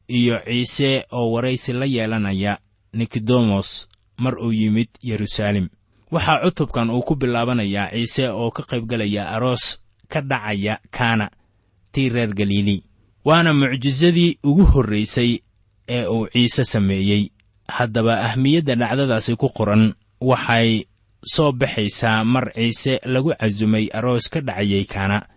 iyo 0.08 0.40
ciise 0.46 1.06
oo 1.12 1.32
waraysi 1.32 1.74
la 1.74 1.86
yeelanaya 1.86 2.58
nikodemos 2.94 3.88
mar 4.18 4.36
uu 4.40 4.52
yimid 4.54 4.90
yeruusaalem 5.02 5.70
waxaa 6.12 6.42
cutubkan 6.44 6.90
uu 6.90 7.02
ku 7.02 7.16
bilaabanayaa 7.16 7.92
ciise 7.92 8.30
oo 8.30 8.52
ka 8.52 8.64
qaybgalaya 8.64 9.30
aroos 9.36 9.80
ka 10.12 10.22
dhacaya 10.22 10.80
kaana 10.92 11.30
tii 11.92 12.10
reer 12.10 12.34
galilii 12.34 12.84
waana 13.26 13.54
mucjisadii 13.54 14.38
ugu 14.44 14.64
horraysay 14.66 15.40
ee 15.88 16.06
uu 16.08 16.28
ciise 16.34 16.64
sameeyey. 16.64 17.30
Haddaba 17.68 18.22
ahmiyadda 18.22 18.76
dhacdadaasi 18.76 19.36
ku 19.36 19.50
qoran 19.50 19.94
waxay 20.22 20.84
soo 21.34 21.52
baxaysaa 21.52 22.24
mar 22.24 22.52
ciise 22.54 23.00
lagu 23.06 23.32
casumay 23.40 23.88
aroos 23.94 24.30
ka 24.30 24.42
dhacayay 24.42 24.86
kaana 24.86 25.28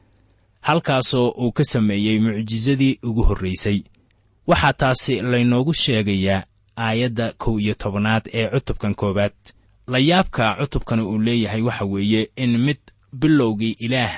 halkaasoo 0.60 1.28
uu 1.38 1.52
ka 1.52 1.64
sameeyey 1.64 2.20
mucjisadii 2.20 2.98
ugu 3.02 3.22
horraysay 3.22 3.82
waxaa 4.46 4.72
taasi 4.72 5.20
laynoogu 5.22 5.72
sheegayaa 5.74 6.42
aayadda 6.78 7.32
kow 7.32 7.60
iyo 7.60 7.74
tobanaad 7.74 8.24
ee 8.32 8.48
cutubkan 8.48 8.94
koowaad. 8.94 9.32
Layaabka 9.92 10.56
cutubkan 10.60 11.00
uu 11.00 11.18
leeyahay 11.18 11.62
waxa 11.62 11.84
weeye 11.84 12.30
in 12.36 12.58
mid 12.58 12.78
bilowgii 13.12 13.76
ilaah 13.78 14.14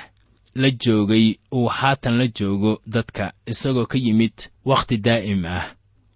la 0.55 0.69
joogay 0.71 1.35
uu 1.53 1.67
haatan 1.67 2.17
la 2.17 2.27
joogo 2.27 2.81
dadka 2.87 3.33
isagoo 3.45 3.85
ka 3.85 3.97
yimid 3.97 4.33
wakhti 4.65 4.97
daa'im 4.97 5.45
ah. 5.45 5.65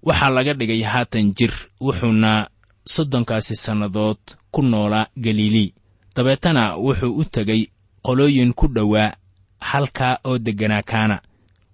Waxaa 0.04 0.30
laga 0.30 0.54
dhigay 0.54 0.82
haatan 0.84 1.34
jir 1.38 1.54
wuxuuna 1.82 2.48
soddonkaasi 2.86 3.56
sannadood 3.56 4.18
ku 4.52 4.62
noolaa 4.62 5.08
galilii 5.18 5.74
dabeetana 6.16 6.76
wuxuu 6.76 7.18
u 7.18 7.26
tegey 7.26 7.68
qolooyin 8.02 8.54
ku 8.54 8.68
dhowaa 8.68 9.14
halkaa 9.60 10.18
oo 10.24 10.38
degganaa 10.38 10.82
kaana 10.82 11.22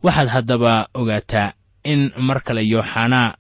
waxaad 0.04 0.28
haddaba 0.30 0.88
ogaataa 0.94 1.54
in 1.84 2.12
mar 2.18 2.42
kale 2.44 2.62
yooxanaa 2.68 3.36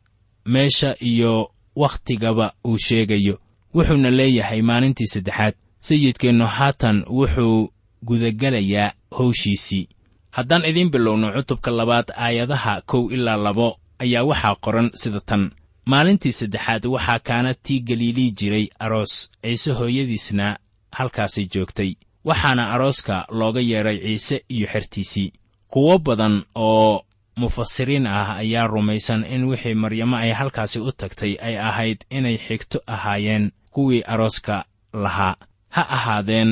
meesha 0.45 0.95
iyo 0.99 1.52
wakhtigaba 1.75 2.54
uu 2.67 2.78
sheegayo. 2.78 3.39
Wuxuuna 3.73 4.10
leeyahay 4.12 4.62
maalintii 4.62 5.08
saddexaad. 5.08 5.54
Sayidkeennu 5.80 6.45
haatan 6.45 7.06
wuxuu 7.10 7.69
gudagelayaa 8.06 8.91
howshiisii 9.17 9.88
haddaan 10.32 10.65
idiin 10.65 10.89
bilowno 10.91 11.32
cutubka 11.34 11.71
labaad 11.71 12.12
aayadaha 12.17 12.82
kow 12.82 13.12
ilaa 13.12 13.38
labo 13.38 13.78
ayaa 13.99 14.23
waxaa 14.23 14.56
qoran 14.56 14.89
sida 14.95 15.19
tan. 15.19 15.52
Maalintii 15.86 16.32
saddexaad 16.32 16.86
waxaa 16.86 17.19
kaana 17.19 17.54
tii 17.54 17.80
galiilii 17.80 18.32
jiray 18.32 18.67
aroos. 18.80 19.32
Ciise 19.41 19.71
hooyadiisna 19.71 20.58
halkaasay 20.91 21.45
joogtay. 21.54 21.93
Waxaana 22.25 22.71
arooska 22.73 23.25
looga 23.32 23.60
yeedhay 23.62 23.97
ciise 23.99 24.43
iyo 24.49 24.67
xertiisii. 24.67 25.34
Kuwo 25.67 25.97
badan 25.99 26.43
oo 26.56 27.04
mufasiriin 27.41 28.08
ah 28.08 28.30
ayaa 28.43 28.67
rumaysan 28.73 29.21
in 29.34 29.43
wixii 29.49 29.73
maryamo 29.84 30.15
ay 30.23 30.32
halkaasi 30.39 30.80
u 30.80 30.91
tagtay 30.99 31.34
ay 31.47 31.56
ahayd 31.69 31.99
inay 32.17 32.38
xigto 32.47 32.78
ahaayeen 32.95 33.45
kuwii 33.73 34.02
arooska 34.13 34.65
lahaa 35.04 35.36
ha 35.75 35.82
ahaadeen 35.97 36.52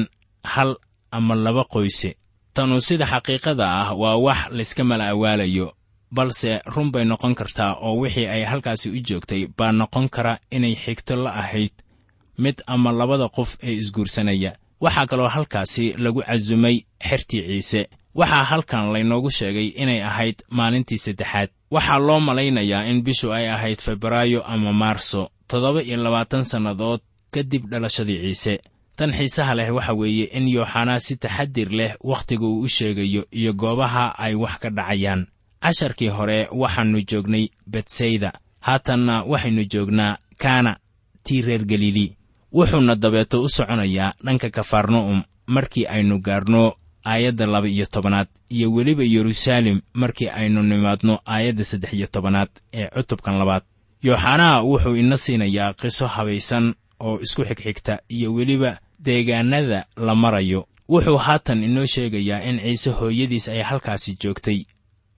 hal 0.54 0.72
ama 1.12 1.36
laba 1.36 1.64
qoyse 1.74 2.10
tanu 2.54 2.82
sida 2.88 3.06
xaqiiqada 3.14 3.66
ah 3.82 3.90
waa 4.02 4.16
wax 4.26 4.40
layska 4.58 4.84
mala 4.90 5.06
awaalayo 5.14 5.68
balse 6.12 6.52
run 6.74 6.92
bay 6.94 7.06
noqon 7.06 7.34
kartaa 7.40 7.74
oo 7.86 7.96
wixii 8.02 8.28
ay 8.36 8.44
halkaasi 8.52 8.90
u 8.90 9.00
joogtay 9.08 9.48
baa 9.58 9.72
noqon 9.72 10.10
kara 10.16 10.34
inay 10.52 10.76
xigto 10.84 11.16
la 11.24 11.32
ahayd 11.42 11.74
mid 12.38 12.58
ama 12.68 12.92
labada 12.92 13.28
qof 13.30 13.58
ee 13.64 13.74
isguursanaya. 13.82 14.52
Waxaa 14.82 15.06
kaloo 15.10 15.28
halkaasi 15.36 15.86
lagu 15.98 16.22
casumay 16.22 16.76
xertii 17.10 17.42
ciise 17.48 17.82
waxaa 18.20 18.44
halkan 18.50 18.86
laynoogu 18.94 19.30
sheegay 19.38 19.68
inay 19.82 20.02
ahayd 20.10 20.38
maalintii 20.58 20.98
saddexaad. 21.06 21.50
Waxaa 21.72 22.00
loo 22.08 22.20
malaynayaa 22.20 22.84
in 22.92 23.04
bishu 23.04 23.34
ay 23.34 23.46
ahayd 23.50 23.80
febraayo 23.86 24.42
ama 24.54 24.74
maarso 24.74 25.30
toddoba 25.48 25.82
iyo 25.84 25.98
labaatan 25.98 26.44
sannadood 26.46 27.02
kadib 27.34 27.64
dhalashadii 27.72 28.20
ciise. 28.22 28.56
Tan 28.98 29.12
xiisaha 29.14 29.56
leh 29.56 29.70
waxa 29.76 29.94
weeye 29.94 30.26
in 30.38 30.48
yooxanaa 30.48 31.00
si 31.00 31.16
taxadir 31.18 31.70
leh 31.80 31.94
wakhtiga 32.04 32.46
uu 32.46 32.62
u 32.62 32.68
sheegayo 32.68 33.24
iyo 33.32 33.54
goobaha 33.54 34.06
ay 34.18 34.36
wax 34.36 34.56
ka 34.62 34.70
dhacayaan. 34.70 35.28
Casharkii 35.64 36.08
hore 36.18 36.48
waxaannu 36.52 37.00
joognay 37.10 37.46
betsayda 37.72 38.32
haatanna 38.60 39.24
waxaynu 39.24 39.64
joognaa 39.74 40.18
kaana 40.38 40.78
tii 41.24 41.42
reer 41.42 41.66
galili 41.66 42.18
wuxuuna 42.54 42.96
dabeeto 42.96 43.44
u 43.44 43.50
soconayaa 43.50 44.14
dhanka 44.26 44.50
kafarna'um 44.50 45.24
markii 45.48 45.86
aynu 45.86 46.20
gaarno 46.20 46.74
aayadda 47.12 47.46
laba 47.54 47.68
iyo 47.68 47.86
tobanaad 47.86 48.28
iyo 48.50 48.68
weliba 48.76 49.04
yeruusaalem 49.04 49.82
markii 49.94 50.30
aynu 50.40 50.64
nimaadno 50.64 51.14
aayadda 51.34 51.64
saddex 51.64 51.94
iyo 51.94 52.08
tobanaad 52.08 52.50
ee 52.74 52.88
cutubkan 52.96 53.38
labaad. 53.40 53.64
Yooxanaa 54.04 54.62
wuxuu 54.70 54.96
ina 54.96 55.18
siinayaa 55.18 55.74
qiso 55.74 56.08
habaysan 56.08 56.66
oo 57.00 57.20
isku 57.26 57.42
xigxigta 57.50 58.00
iyo 58.10 58.34
weliba 58.34 58.72
deegaannada 59.06 59.86
la 60.06 60.16
marayo. 60.16 60.68
Wuxuu 60.90 61.18
haatan 61.18 61.64
inoo 61.64 61.86
sheegayaa 61.86 62.44
in 62.50 62.60
ciise 62.60 62.90
hooyadiis 63.00 63.50
ay 63.50 63.62
halkaasi 63.62 64.18
joogtay. 64.24 64.60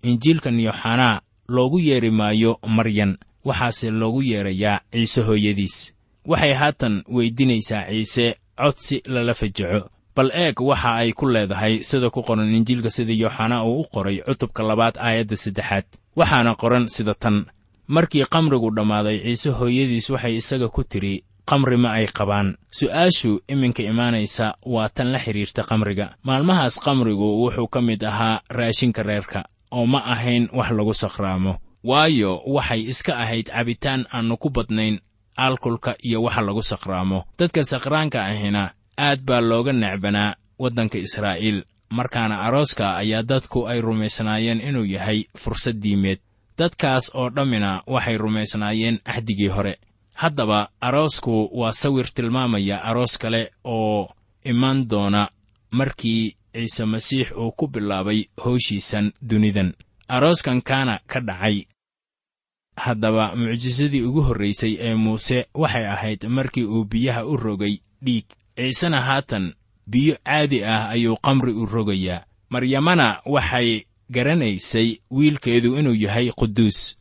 Injiilkan 0.04 0.60
yooxanaa 0.60 1.22
loogu 1.48 1.80
yeeri 1.80 2.12
maayo 2.12 2.60
maryan 2.68 3.18
waxaase 3.46 3.92
loogu 3.92 4.22
yeerayaa 4.24 4.80
ciise 4.92 5.22
hooyadiis. 5.22 5.94
Waxay 6.26 6.54
haatan 6.54 7.04
weydinaysaa 7.16 7.84
ciise 7.90 8.36
codsi 8.62 9.02
lala 9.06 9.34
fajaco 9.34 9.90
bal 10.16 10.32
eeg 10.34 10.60
waxa 10.62 10.92
ay 11.02 11.12
ku 11.14 11.26
leedahay 11.28 11.84
sida 11.84 12.10
ku 12.10 12.22
qoran 12.24 12.50
injiilka 12.58 12.90
sida 12.90 13.14
yooxanaa 13.14 13.64
uu 13.64 13.82
u 13.82 13.86
qoray 13.94 14.18
cutubka 14.28 14.64
labaad 14.64 14.96
aayadda 14.98 15.36
saddexaad. 15.44 15.86
Waxaana 16.16 16.56
qoran 16.56 16.88
sida 16.90 17.14
tan 17.14 17.46
markii 17.88 18.26
qamrigu 18.34 18.70
dhammaaday 18.76 19.18
ciise 19.26 19.50
hooyadiis 19.60 20.10
waxay 20.10 20.36
isaga 20.42 20.68
ku 20.70 20.84
tidhi 20.84 21.24
qamri 21.50 21.78
ma 21.78 21.90
ay 21.98 22.06
qabaan 22.18 22.58
su'aashu 22.72 23.32
iminka 23.54 23.82
imaanaysa 23.92 24.46
waa 24.74 24.90
tan 24.90 25.12
la 25.14 25.20
xidhiirta 25.20 25.64
qamriga 25.70 26.06
maalmahaas 26.28 26.76
qamrigu 26.86 27.28
wuxuu 27.42 27.68
ka 27.74 27.82
mid 27.82 28.02
ahaa 28.04 28.42
raashinka 28.58 29.02
reerka 29.04 29.40
oo 29.72 29.86
ma 29.86 30.00
ahayn 30.14 30.50
wax 30.58 30.70
lagu 30.78 30.94
sakhraamo. 30.94 31.54
Waayo 31.84 32.42
waxay 32.56 32.82
iska 32.92 33.14
ahayd 33.24 33.48
cabitaan 33.50 34.06
aannu 34.14 34.38
ku 34.38 34.50
badnayn 34.50 35.00
alkolka 35.38 35.96
iyo 36.04 36.22
waxa 36.24 36.42
lagu 36.42 36.62
sakhraamo. 36.62 37.24
Dadka 37.40 37.64
sakhraanka 37.64 38.20
ahina 38.26 38.72
aad 39.08 39.20
baa 39.28 39.42
looga 39.42 39.74
necbanaa 39.74 40.36
waddanka 40.62 40.98
israa'iil 40.98 41.60
markaana 41.98 42.36
arooska 42.46 42.86
ayaa 43.02 43.24
dadku 43.32 43.60
ay 43.72 43.80
rumaysnaayeen 43.82 44.62
inuu 44.62 44.86
yahay 44.96 45.20
fursad 45.42 45.78
diimeed. 45.84 46.20
Dadkaas 46.58 47.06
oo 47.20 47.30
dhammina 47.36 47.84
waxay 47.94 48.18
rumaysnaayeen 48.18 48.98
axdigii 49.06 49.48
hore. 49.56 49.74
Haddaba 50.22 50.60
aroosku 50.82 51.50
waa 51.60 51.72
sawir 51.72 52.08
tilmaamaya 52.16 52.84
aroos 52.90 53.18
kale 53.18 53.52
oo 53.64 54.10
iman 54.52 54.88
doona 54.90 55.22
markii 55.72 56.36
ciise 56.54 56.86
masiix 56.86 57.32
uu 57.32 57.52
ku 57.52 57.68
bilaabay 57.68 58.20
howshiisan 58.44 59.12
dunidan. 59.30 59.74
Arooskan 60.08 60.62
kaana 60.62 61.00
ka 61.08 61.20
dhacay. 61.28 61.58
Haddaba 62.76 63.36
mucjisadii 63.36 64.02
ugu 64.08 64.22
horraysay 64.22 64.74
ee 64.80 64.96
muuse 64.96 65.38
waxay 65.54 65.86
ahayd 65.88 66.22
markii 66.28 66.64
uu 66.66 66.86
biyaha 66.86 67.26
u 67.26 67.38
rogay 67.38 67.76
dhiig 68.06 68.26
ciisena 68.60 69.00
haatan 69.02 69.54
biyo 69.88 70.16
caadi 70.28 70.64
ah 70.64 70.90
ayuu 70.90 71.16
qamri 71.26 71.52
u 71.54 71.66
rogayaa. 71.66 72.24
Maryamana 72.50 73.08
waxay 73.26 73.84
garanaysay 74.10 74.98
wiilkeedu 75.12 75.78
inuu 75.80 75.96
yahay 75.96 76.32
quduus. 76.32 76.98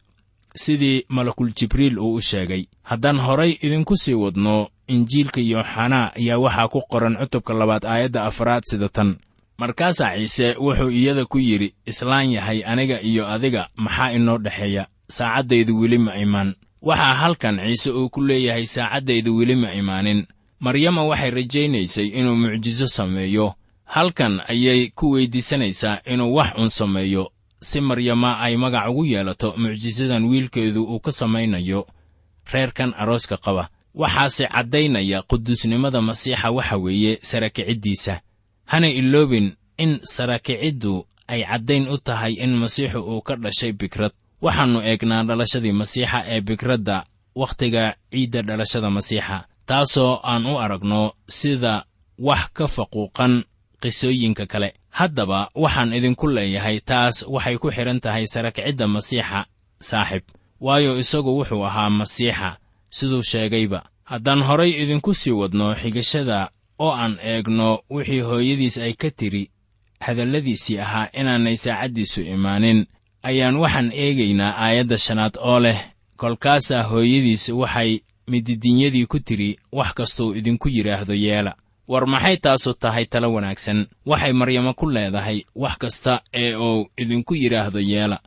Sidii 0.56 1.04
malakul 1.08 1.52
jibriil 1.54 1.98
uu 1.98 2.14
u 2.14 2.20
sheegay 2.20 2.64
haddaan 2.82 3.18
horay 3.20 3.52
idinku 3.62 3.96
sii 3.96 4.14
wadno 4.14 4.68
injiilka 4.88 5.40
yooxanaa 5.40 6.12
ayaa 6.16 6.38
waxaa 6.38 6.68
ku 6.68 6.80
qoran 6.90 7.16
cutubka 7.20 7.54
labaad 7.54 7.84
aayadda 7.84 8.24
afraad 8.24 8.62
sida 8.70 8.88
tan. 8.88 9.16
Markaasaa 9.58 10.16
ciise 10.16 10.56
wuxuu 10.58 10.90
iyada 10.90 11.24
ku 11.24 11.38
yidhi 11.38 11.74
islaan 11.86 12.30
yahay 12.32 12.64
aniga 12.64 13.00
iyo 13.02 13.26
adiga 13.28 13.68
maxaa 13.76 14.12
inoo 14.12 14.38
dhexeeya? 14.38 14.86
Saacaddaydu 15.08 15.80
weli 15.80 15.98
ma 15.98 16.16
imaan. 16.16 16.54
Waxaa 16.82 17.14
halkan 17.14 17.56
ciise 17.66 17.90
uu 17.90 18.08
ku 18.08 18.20
leeyahay 18.22 18.66
saacaddaydu 18.66 19.36
weli 19.36 19.56
ma 19.56 19.74
imaanin 19.74 20.26
maryama 20.60 21.02
waxay 21.04 21.30
rajaynaysay 21.30 22.06
inuu 22.06 22.36
mucjiso 22.36 22.86
sameeyo. 22.88 23.54
Halkan 23.84 24.40
ayay 24.48 24.90
ku 24.94 25.10
weyddiisanaysaa 25.10 26.00
inuu 26.12 26.34
wax 26.34 26.52
un 26.58 26.68
sameeyo 26.70 27.32
si 27.60 27.80
maryama 27.80 28.40
ay 28.40 28.56
magac 28.56 28.88
ugu 28.90 29.04
yeelato 29.06 29.54
mucjisadan 29.56 30.24
wiilkeedu 30.24 30.84
uu 30.84 31.00
ka 31.00 31.12
samaynayo. 31.12 31.86
Reerkan 32.52 32.94
arooska 32.96 33.36
qaba 33.36 33.68
waxaase 33.94 34.46
caddaynaya 34.46 35.22
quduusnimada 35.22 36.00
masiixa 36.02 36.50
waxa 36.50 36.76
weeye 36.76 37.18
sarakiciddiisa 37.22 38.20
hana 38.66 38.88
iloobin 38.88 39.52
in 39.78 40.00
sarakiciddu 40.02 41.06
ay 41.28 41.44
caddayn 41.44 41.88
u 41.88 41.98
tahay 41.98 42.32
in 42.34 42.56
masiixu 42.56 43.00
uu 43.00 43.22
ka 43.22 43.36
dhashay 43.36 43.72
bikrad. 43.72 44.12
Waxaannu 44.42 44.80
eegnaa 44.82 45.24
dhalashadii 45.24 45.72
masiixa 45.72 46.24
ee 46.26 46.40
bikradda 46.40 47.04
wakhtiga 47.34 47.96
ciidda 48.10 48.42
dhalashada 48.42 48.90
masiixa 48.90 49.44
taasoo 49.68 50.12
aan 50.30 50.46
u 50.46 50.54
aragno 50.64 51.02
sida 51.38 51.74
wax 52.26 52.42
ka 52.56 52.66
faquuqan 52.74 53.34
qisooyinka 53.82 54.44
kale. 54.52 54.68
Haddaba 54.98 55.40
waxaan 55.62 55.92
idinku 55.98 56.26
leeyahay 56.36 56.78
taas 56.90 57.16
waxay 57.34 57.56
ku 57.62 57.68
xidhan 57.76 58.00
tahay 58.04 58.24
sarakicidda 58.32 58.86
masiixa 58.94 59.40
saaxib. 59.88 60.24
Waayo 60.60 60.98
isagu 61.02 61.30
wuxuu 61.38 61.64
ahaa 61.68 61.90
masiixa 61.90 62.56
siduu 62.96 63.22
sheegayba. 63.30 63.80
Haddaan 64.10 64.42
horay 64.48 64.72
idinku 64.82 65.14
sii 65.20 65.30
wadno 65.40 65.66
xigashada 65.80 66.38
oo 66.84 66.92
aan 67.02 67.14
eegno 67.22 67.68
wixii 67.90 68.20
hooyadiis 68.28 68.76
ay 68.78 68.92
ka 69.00 69.10
tidhi 69.18 69.44
hadalladiisii 70.00 70.78
ahaa 70.78 71.08
inaanay 71.20 71.56
saacaddiisu 71.56 72.20
imaanin 72.34 72.86
ayaan 73.22 73.56
waxaan 73.62 73.90
eegaynaa 73.92 74.56
aayadda 74.64 74.98
shanaad 74.98 75.34
oo 75.50 75.60
leh 75.60 75.78
kolkaasaa 76.16 76.82
hooyadiis 76.90 77.44
waxay 77.60 77.92
mididinyadii 78.28 79.06
ku 79.06 79.18
tidhi 79.20 79.58
wax 79.72 79.94
kastuu 79.94 80.34
idinku 80.34 80.68
yidhaahdo 80.68 81.14
yeela. 81.14 81.52
War 81.88 82.06
maxay 82.06 82.36
taasu 82.36 82.72
tahay 82.74 83.04
talo 83.06 83.32
wanaagsan? 83.32 83.86
Waxay 84.06 84.32
maryamo 84.32 84.74
ku 84.74 84.86
leedahay 84.90 85.38
wax 85.54 85.76
kasta 85.78 86.20
ee 86.34 86.54
uu 86.56 86.86
idinku 86.96 87.34
yidhaahdo 87.34 87.80
yeela. 87.80 88.18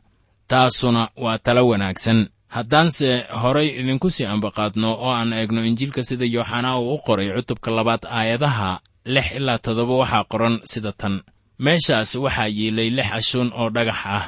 Taasuna 0.48 1.08
waa 1.16 1.38
talo 1.38 1.68
wanaagsan. 1.68 2.28
Haddaanse 2.48 3.10
horay 3.42 3.68
idinku 3.80 4.10
sii 4.10 4.24
ambaqaadno 4.34 4.88
oo 5.04 5.10
aan 5.12 5.32
eegno 5.32 5.64
injiilka 5.64 6.02
sida 6.02 6.24
yooxanaa 6.24 6.78
uu 6.78 6.94
u 6.94 6.98
qoray 7.06 7.28
cutubka 7.36 7.70
labaad 7.70 8.02
aayadaha 8.10 8.80
lix 9.04 9.26
ilaa 9.38 9.58
toddoba 9.58 9.94
waxaa 10.02 10.24
qoran 10.32 10.60
sida 10.64 10.92
tan. 10.92 11.14
Meeshaas 11.58 12.14
waxaa 12.14 12.46
yiilay 12.56 12.90
lix 12.90 13.08
ashuun 13.18 13.52
oo 13.60 13.70
dhagax 13.70 14.00
ah 14.16 14.24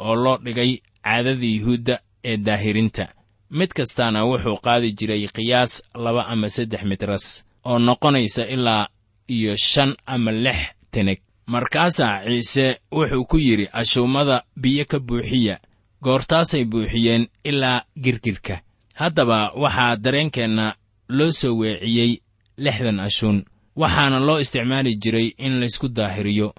oo 0.00 0.14
loo 0.24 0.36
dhigay 0.44 0.72
caadada 1.04 1.46
yuhuudda 1.56 1.94
ee 2.24 2.36
daahirinta 2.36 3.04
mid 3.50 3.68
kastaana 3.72 4.24
wuxuu 4.24 4.56
qaadi 4.56 4.92
jiray 4.92 5.28
qiyaas 5.28 5.82
laba 5.94 6.26
ama 6.26 6.48
saddex 6.50 6.82
mitras 6.84 7.44
oo 7.64 7.78
noqonaysa 7.78 8.46
ilaa 8.46 8.88
iyo 9.28 9.56
shan 9.56 9.96
ama 10.06 10.32
lix 10.32 10.58
teneg 10.90 11.18
markaasaa 11.46 12.22
ciise 12.24 12.80
wuxuu 12.92 13.24
ku 13.24 13.36
yidhi 13.38 13.68
ashuummada 13.72 14.42
biyo 14.56 14.84
ka 14.84 14.98
buuxiya 15.00 15.58
goortaasay 16.02 16.64
buuxiyeen 16.64 17.28
ilaa 17.44 17.82
girgirka. 18.00 18.60
Haddaba 18.94 19.52
waxaa 19.56 19.96
dareenkeenna 19.96 20.74
loo 21.08 21.32
soo 21.32 21.54
weeciyey 21.58 22.18
lixdan 22.56 23.00
ashuun 23.00 23.44
waxaana 23.76 24.18
loo 24.20 24.38
isticmaali 24.40 24.96
jiray 24.96 25.32
in 25.38 25.60
laysku 25.60 25.88
daahiriyo 25.88 26.54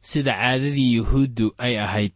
sida 0.00 0.32
caadadii 0.32 0.94
yuhuuddu 0.96 1.54
ay 1.58 1.78
ahayd. 1.78 2.12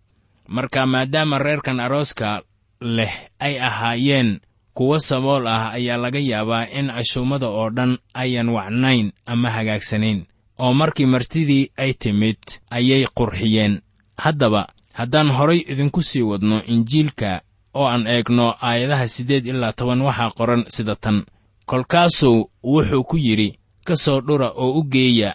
Marka 0.48 0.86
maadaama 0.86 1.38
reerkan 1.38 1.80
arooska 1.80 2.42
leh 2.80 3.12
ay 3.38 3.60
ahaayeen 3.60 4.40
kuwo 4.74 4.98
sabool 4.98 5.46
ah 5.46 5.72
ayaa 5.72 5.96
laga 5.96 6.18
yaabaa 6.18 6.66
in 6.78 6.86
cashuumada 6.92 7.48
oo 7.48 7.70
dhan 7.70 7.98
ayan 8.14 8.48
wacnayn 8.48 9.12
ama 9.26 9.50
hagaagsanayn. 9.50 10.26
Oo 10.58 10.72
markii 10.74 11.06
martidii 11.06 11.70
ay 11.76 11.92
timid 11.92 12.38
ayay 12.70 13.06
qurxiyeen. 13.16 13.80
Haddaba 14.16 14.68
haddaan 14.92 15.30
horay 15.30 15.60
idinku 15.68 16.02
sii 16.02 16.22
wadno 16.22 16.62
injiilka 16.64 17.40
oo 17.74 17.86
aan 17.88 18.06
eegno 18.06 18.54
aayadaha 18.60 19.08
siddeed 19.08 19.46
ilaa 19.46 19.72
toban 19.72 20.00
waxaa 20.00 20.30
qoran 20.30 20.64
sida 20.68 20.96
tan. 20.96 21.24
Kolkaasuu 21.66 22.50
wuxuu 22.64 23.04
ku 23.04 23.16
yidhi 23.16 23.58
ka 23.84 23.96
soo 23.96 24.20
dhura 24.20 24.48
oo 24.56 24.70
u 24.80 24.82
geeya 24.84 25.34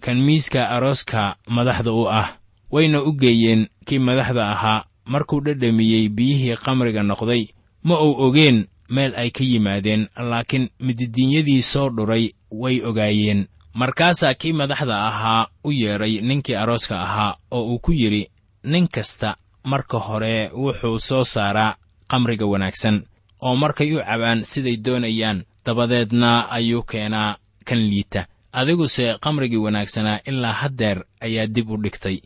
kan 0.00 0.18
miiska 0.20 0.68
arooska 0.70 1.36
madaxda 1.46 1.92
u 1.92 2.08
ah. 2.08 2.28
Wayna 2.70 3.02
u 3.02 3.12
geeyeen 3.12 3.68
kii 3.86 3.98
madaxda 3.98 4.50
ahaa 4.50 4.84
markuu 5.12 5.40
dhedhamiyey 5.44 6.08
biyihii 6.16 6.56
kamriga 6.64 7.02
noqday 7.02 7.42
ma 7.86 7.94
uu 8.06 8.14
ogeen 8.26 8.58
meel 8.94 9.12
ay 9.22 9.30
ka 9.30 9.44
yimaadeen 9.50 10.02
laakiin 10.30 10.68
mididiinyadii 10.86 11.62
soo 11.62 11.88
dhuray 11.96 12.24
way 12.50 12.76
ogaayeen. 12.88 13.46
Markaasaa 13.74 14.34
kii 14.34 14.52
madaxda 14.52 14.96
ahaa 15.08 15.46
u 15.64 15.70
yeedhay 15.72 16.20
ninkii 16.20 16.54
arooska 16.62 17.00
ahaa 17.06 17.36
oo 17.50 17.62
uu 17.72 17.78
ku 17.78 17.92
yidhi 17.92 18.28
nin 18.64 18.88
kasta 18.88 19.36
marka 19.64 19.98
hore 19.98 20.50
wuxuu 20.62 20.98
soo 20.98 21.24
saaraa 21.24 21.76
kamriga 22.10 22.46
wanaagsan 22.46 22.96
oo 23.42 23.56
markay 23.56 23.94
u 23.96 24.00
cabaan 24.08 24.44
siday 24.44 24.76
doonayaan 24.84 25.44
dabadeedna 25.66 26.50
ayuu 26.50 26.82
keenaa 26.82 27.36
kan 27.64 27.78
liita. 27.90 28.26
Adiguse 28.52 29.18
kamrigii 29.20 29.56
wanaagsanaa 29.66 30.18
ilaa 30.26 30.52
haddeer 30.52 31.04
ayaa 31.20 31.46
dib 31.46 31.70
u 31.70 31.76
dhigtay. 31.82 32.18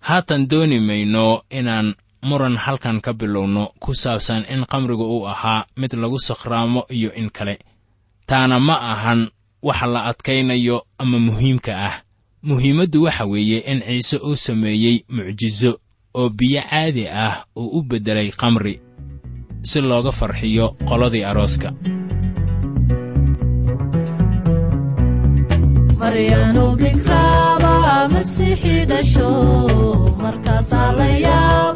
Haatan 0.00 0.48
dooni 0.50 0.80
mayno 0.80 1.42
inaan 1.50 1.94
muran 2.26 2.56
halkan 2.58 2.98
ka 2.98 3.12
bilowno 3.14 3.70
ku 3.78 3.94
saabsan 3.94 4.42
in 4.50 4.66
kamrigu 4.66 5.06
uu 5.14 5.26
ahaa 5.30 5.66
mid 5.78 5.94
lagu 5.94 6.18
sakhraamo 6.18 6.90
iyo 6.90 7.14
in 7.14 7.30
kale. 7.30 7.62
Taana 8.26 8.58
ma 8.58 8.74
ahan 8.92 9.30
waxa 9.62 9.86
la 9.86 10.00
adkaynayo 10.10 10.82
ama 10.98 11.18
muhiimka 11.18 11.72
ah. 11.88 11.94
Muhiimaddu 12.42 13.06
waxa 13.06 13.24
weeye 13.30 13.58
in 13.70 13.80
ciise 13.86 14.18
uu 14.18 14.36
sameeyey 14.36 15.04
mucjiso 15.08 15.78
oo 16.14 16.28
biyo 16.28 16.62
caadi 16.70 17.06
ah 17.08 17.46
uu 17.56 17.78
u 17.78 17.82
beddelay 17.82 18.30
kamri 18.30 18.74
si 19.62 19.80
looga 19.80 20.12
farxiyo 20.12 20.66
qoladii 20.88 21.24
arooska. 21.24 21.68
Maryanu 25.98 26.64
bikraaba 26.80 28.08
masiixii 28.12 28.84
dhasho 28.90 29.28
markaasaa 30.22 31.75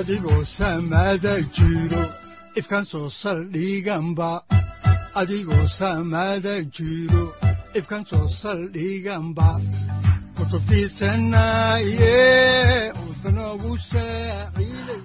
adigoo 0.00 0.44
samada 0.44 1.34
jiro 1.56 2.02
ifkan 2.60 2.84
soo 2.90 3.08
saldhiganba 3.20 4.30
adigoo 5.20 5.66
samada 5.78 6.54
jiro 6.76 7.24
ifkan 7.78 8.02
soo 8.10 8.28
saldhiganba 8.40 9.48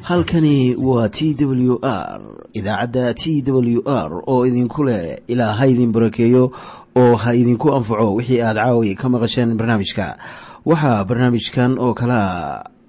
halkani 0.02 0.76
waa 0.76 1.10
t 1.10 1.36
w 1.40 1.80
r 1.82 2.22
idaacadda 2.54 3.14
t 3.14 3.44
w 3.52 3.82
r 3.86 4.24
oo 4.28 4.46
idinku 4.46 4.84
leh 4.84 5.18
ilaa 5.28 5.54
ha 5.54 5.68
idin 5.68 5.92
barakeeyo 5.92 6.52
oo 6.96 7.16
ha 7.16 7.34
idinku 7.36 7.74
anfaco 7.76 8.16
wixii 8.16 8.42
aad 8.42 8.58
caawi 8.58 8.96
ka 8.96 9.10
maqasheen 9.10 9.58
barnaamijka. 9.58 10.18
Waxaa 10.66 11.04
barnaamijkan 11.04 11.80
oo 11.80 11.94
kalea 11.94 12.64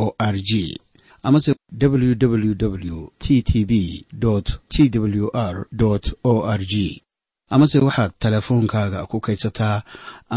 o 0.00 0.14
r 0.18 0.36
g. 0.48 0.80
Amase 1.26 1.52
www 1.82 2.96
t 3.18 3.42
t 3.48 3.64
b 3.70 3.72
t 4.72 4.98
w 4.98 5.30
r 5.34 5.66
o 6.24 6.32
r 6.58 6.60
g. 6.72 7.02
Amase 7.50 7.78
waxaad 7.86 8.12
teleefoonkaaga 8.22 9.06
ku 9.10 9.20
kaydsataa 9.20 9.82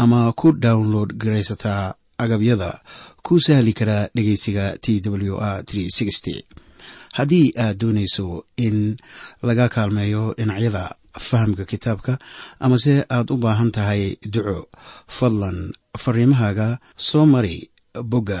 ama 0.02 0.32
ku 0.32 0.52
download 0.52 1.10
garaysataa 1.22 1.94
agabyada 2.18 2.70
ku 3.24 3.40
sahli 3.40 3.72
karaa 3.78 4.08
dhegeysiga 4.14 4.64
t 4.84 5.00
w 5.04 5.36
r 5.38 5.64
haddii 7.16 7.52
aad 7.64 7.78
doonayso 7.80 8.26
in 8.66 8.96
laga 9.42 9.66
kaalmeeyo 9.74 10.34
dhinacyada 10.38 10.84
fahamka 11.28 11.64
kitaabka 11.70 12.12
amase 12.64 12.94
aad 13.16 13.26
u 13.34 13.36
baahan 13.44 13.70
tahay 13.76 14.02
duco 14.32 14.58
fadlan 15.16 15.58
fariimahaaga 16.02 16.68
soo 16.96 17.26
mari 17.32 17.56
bogga 18.10 18.40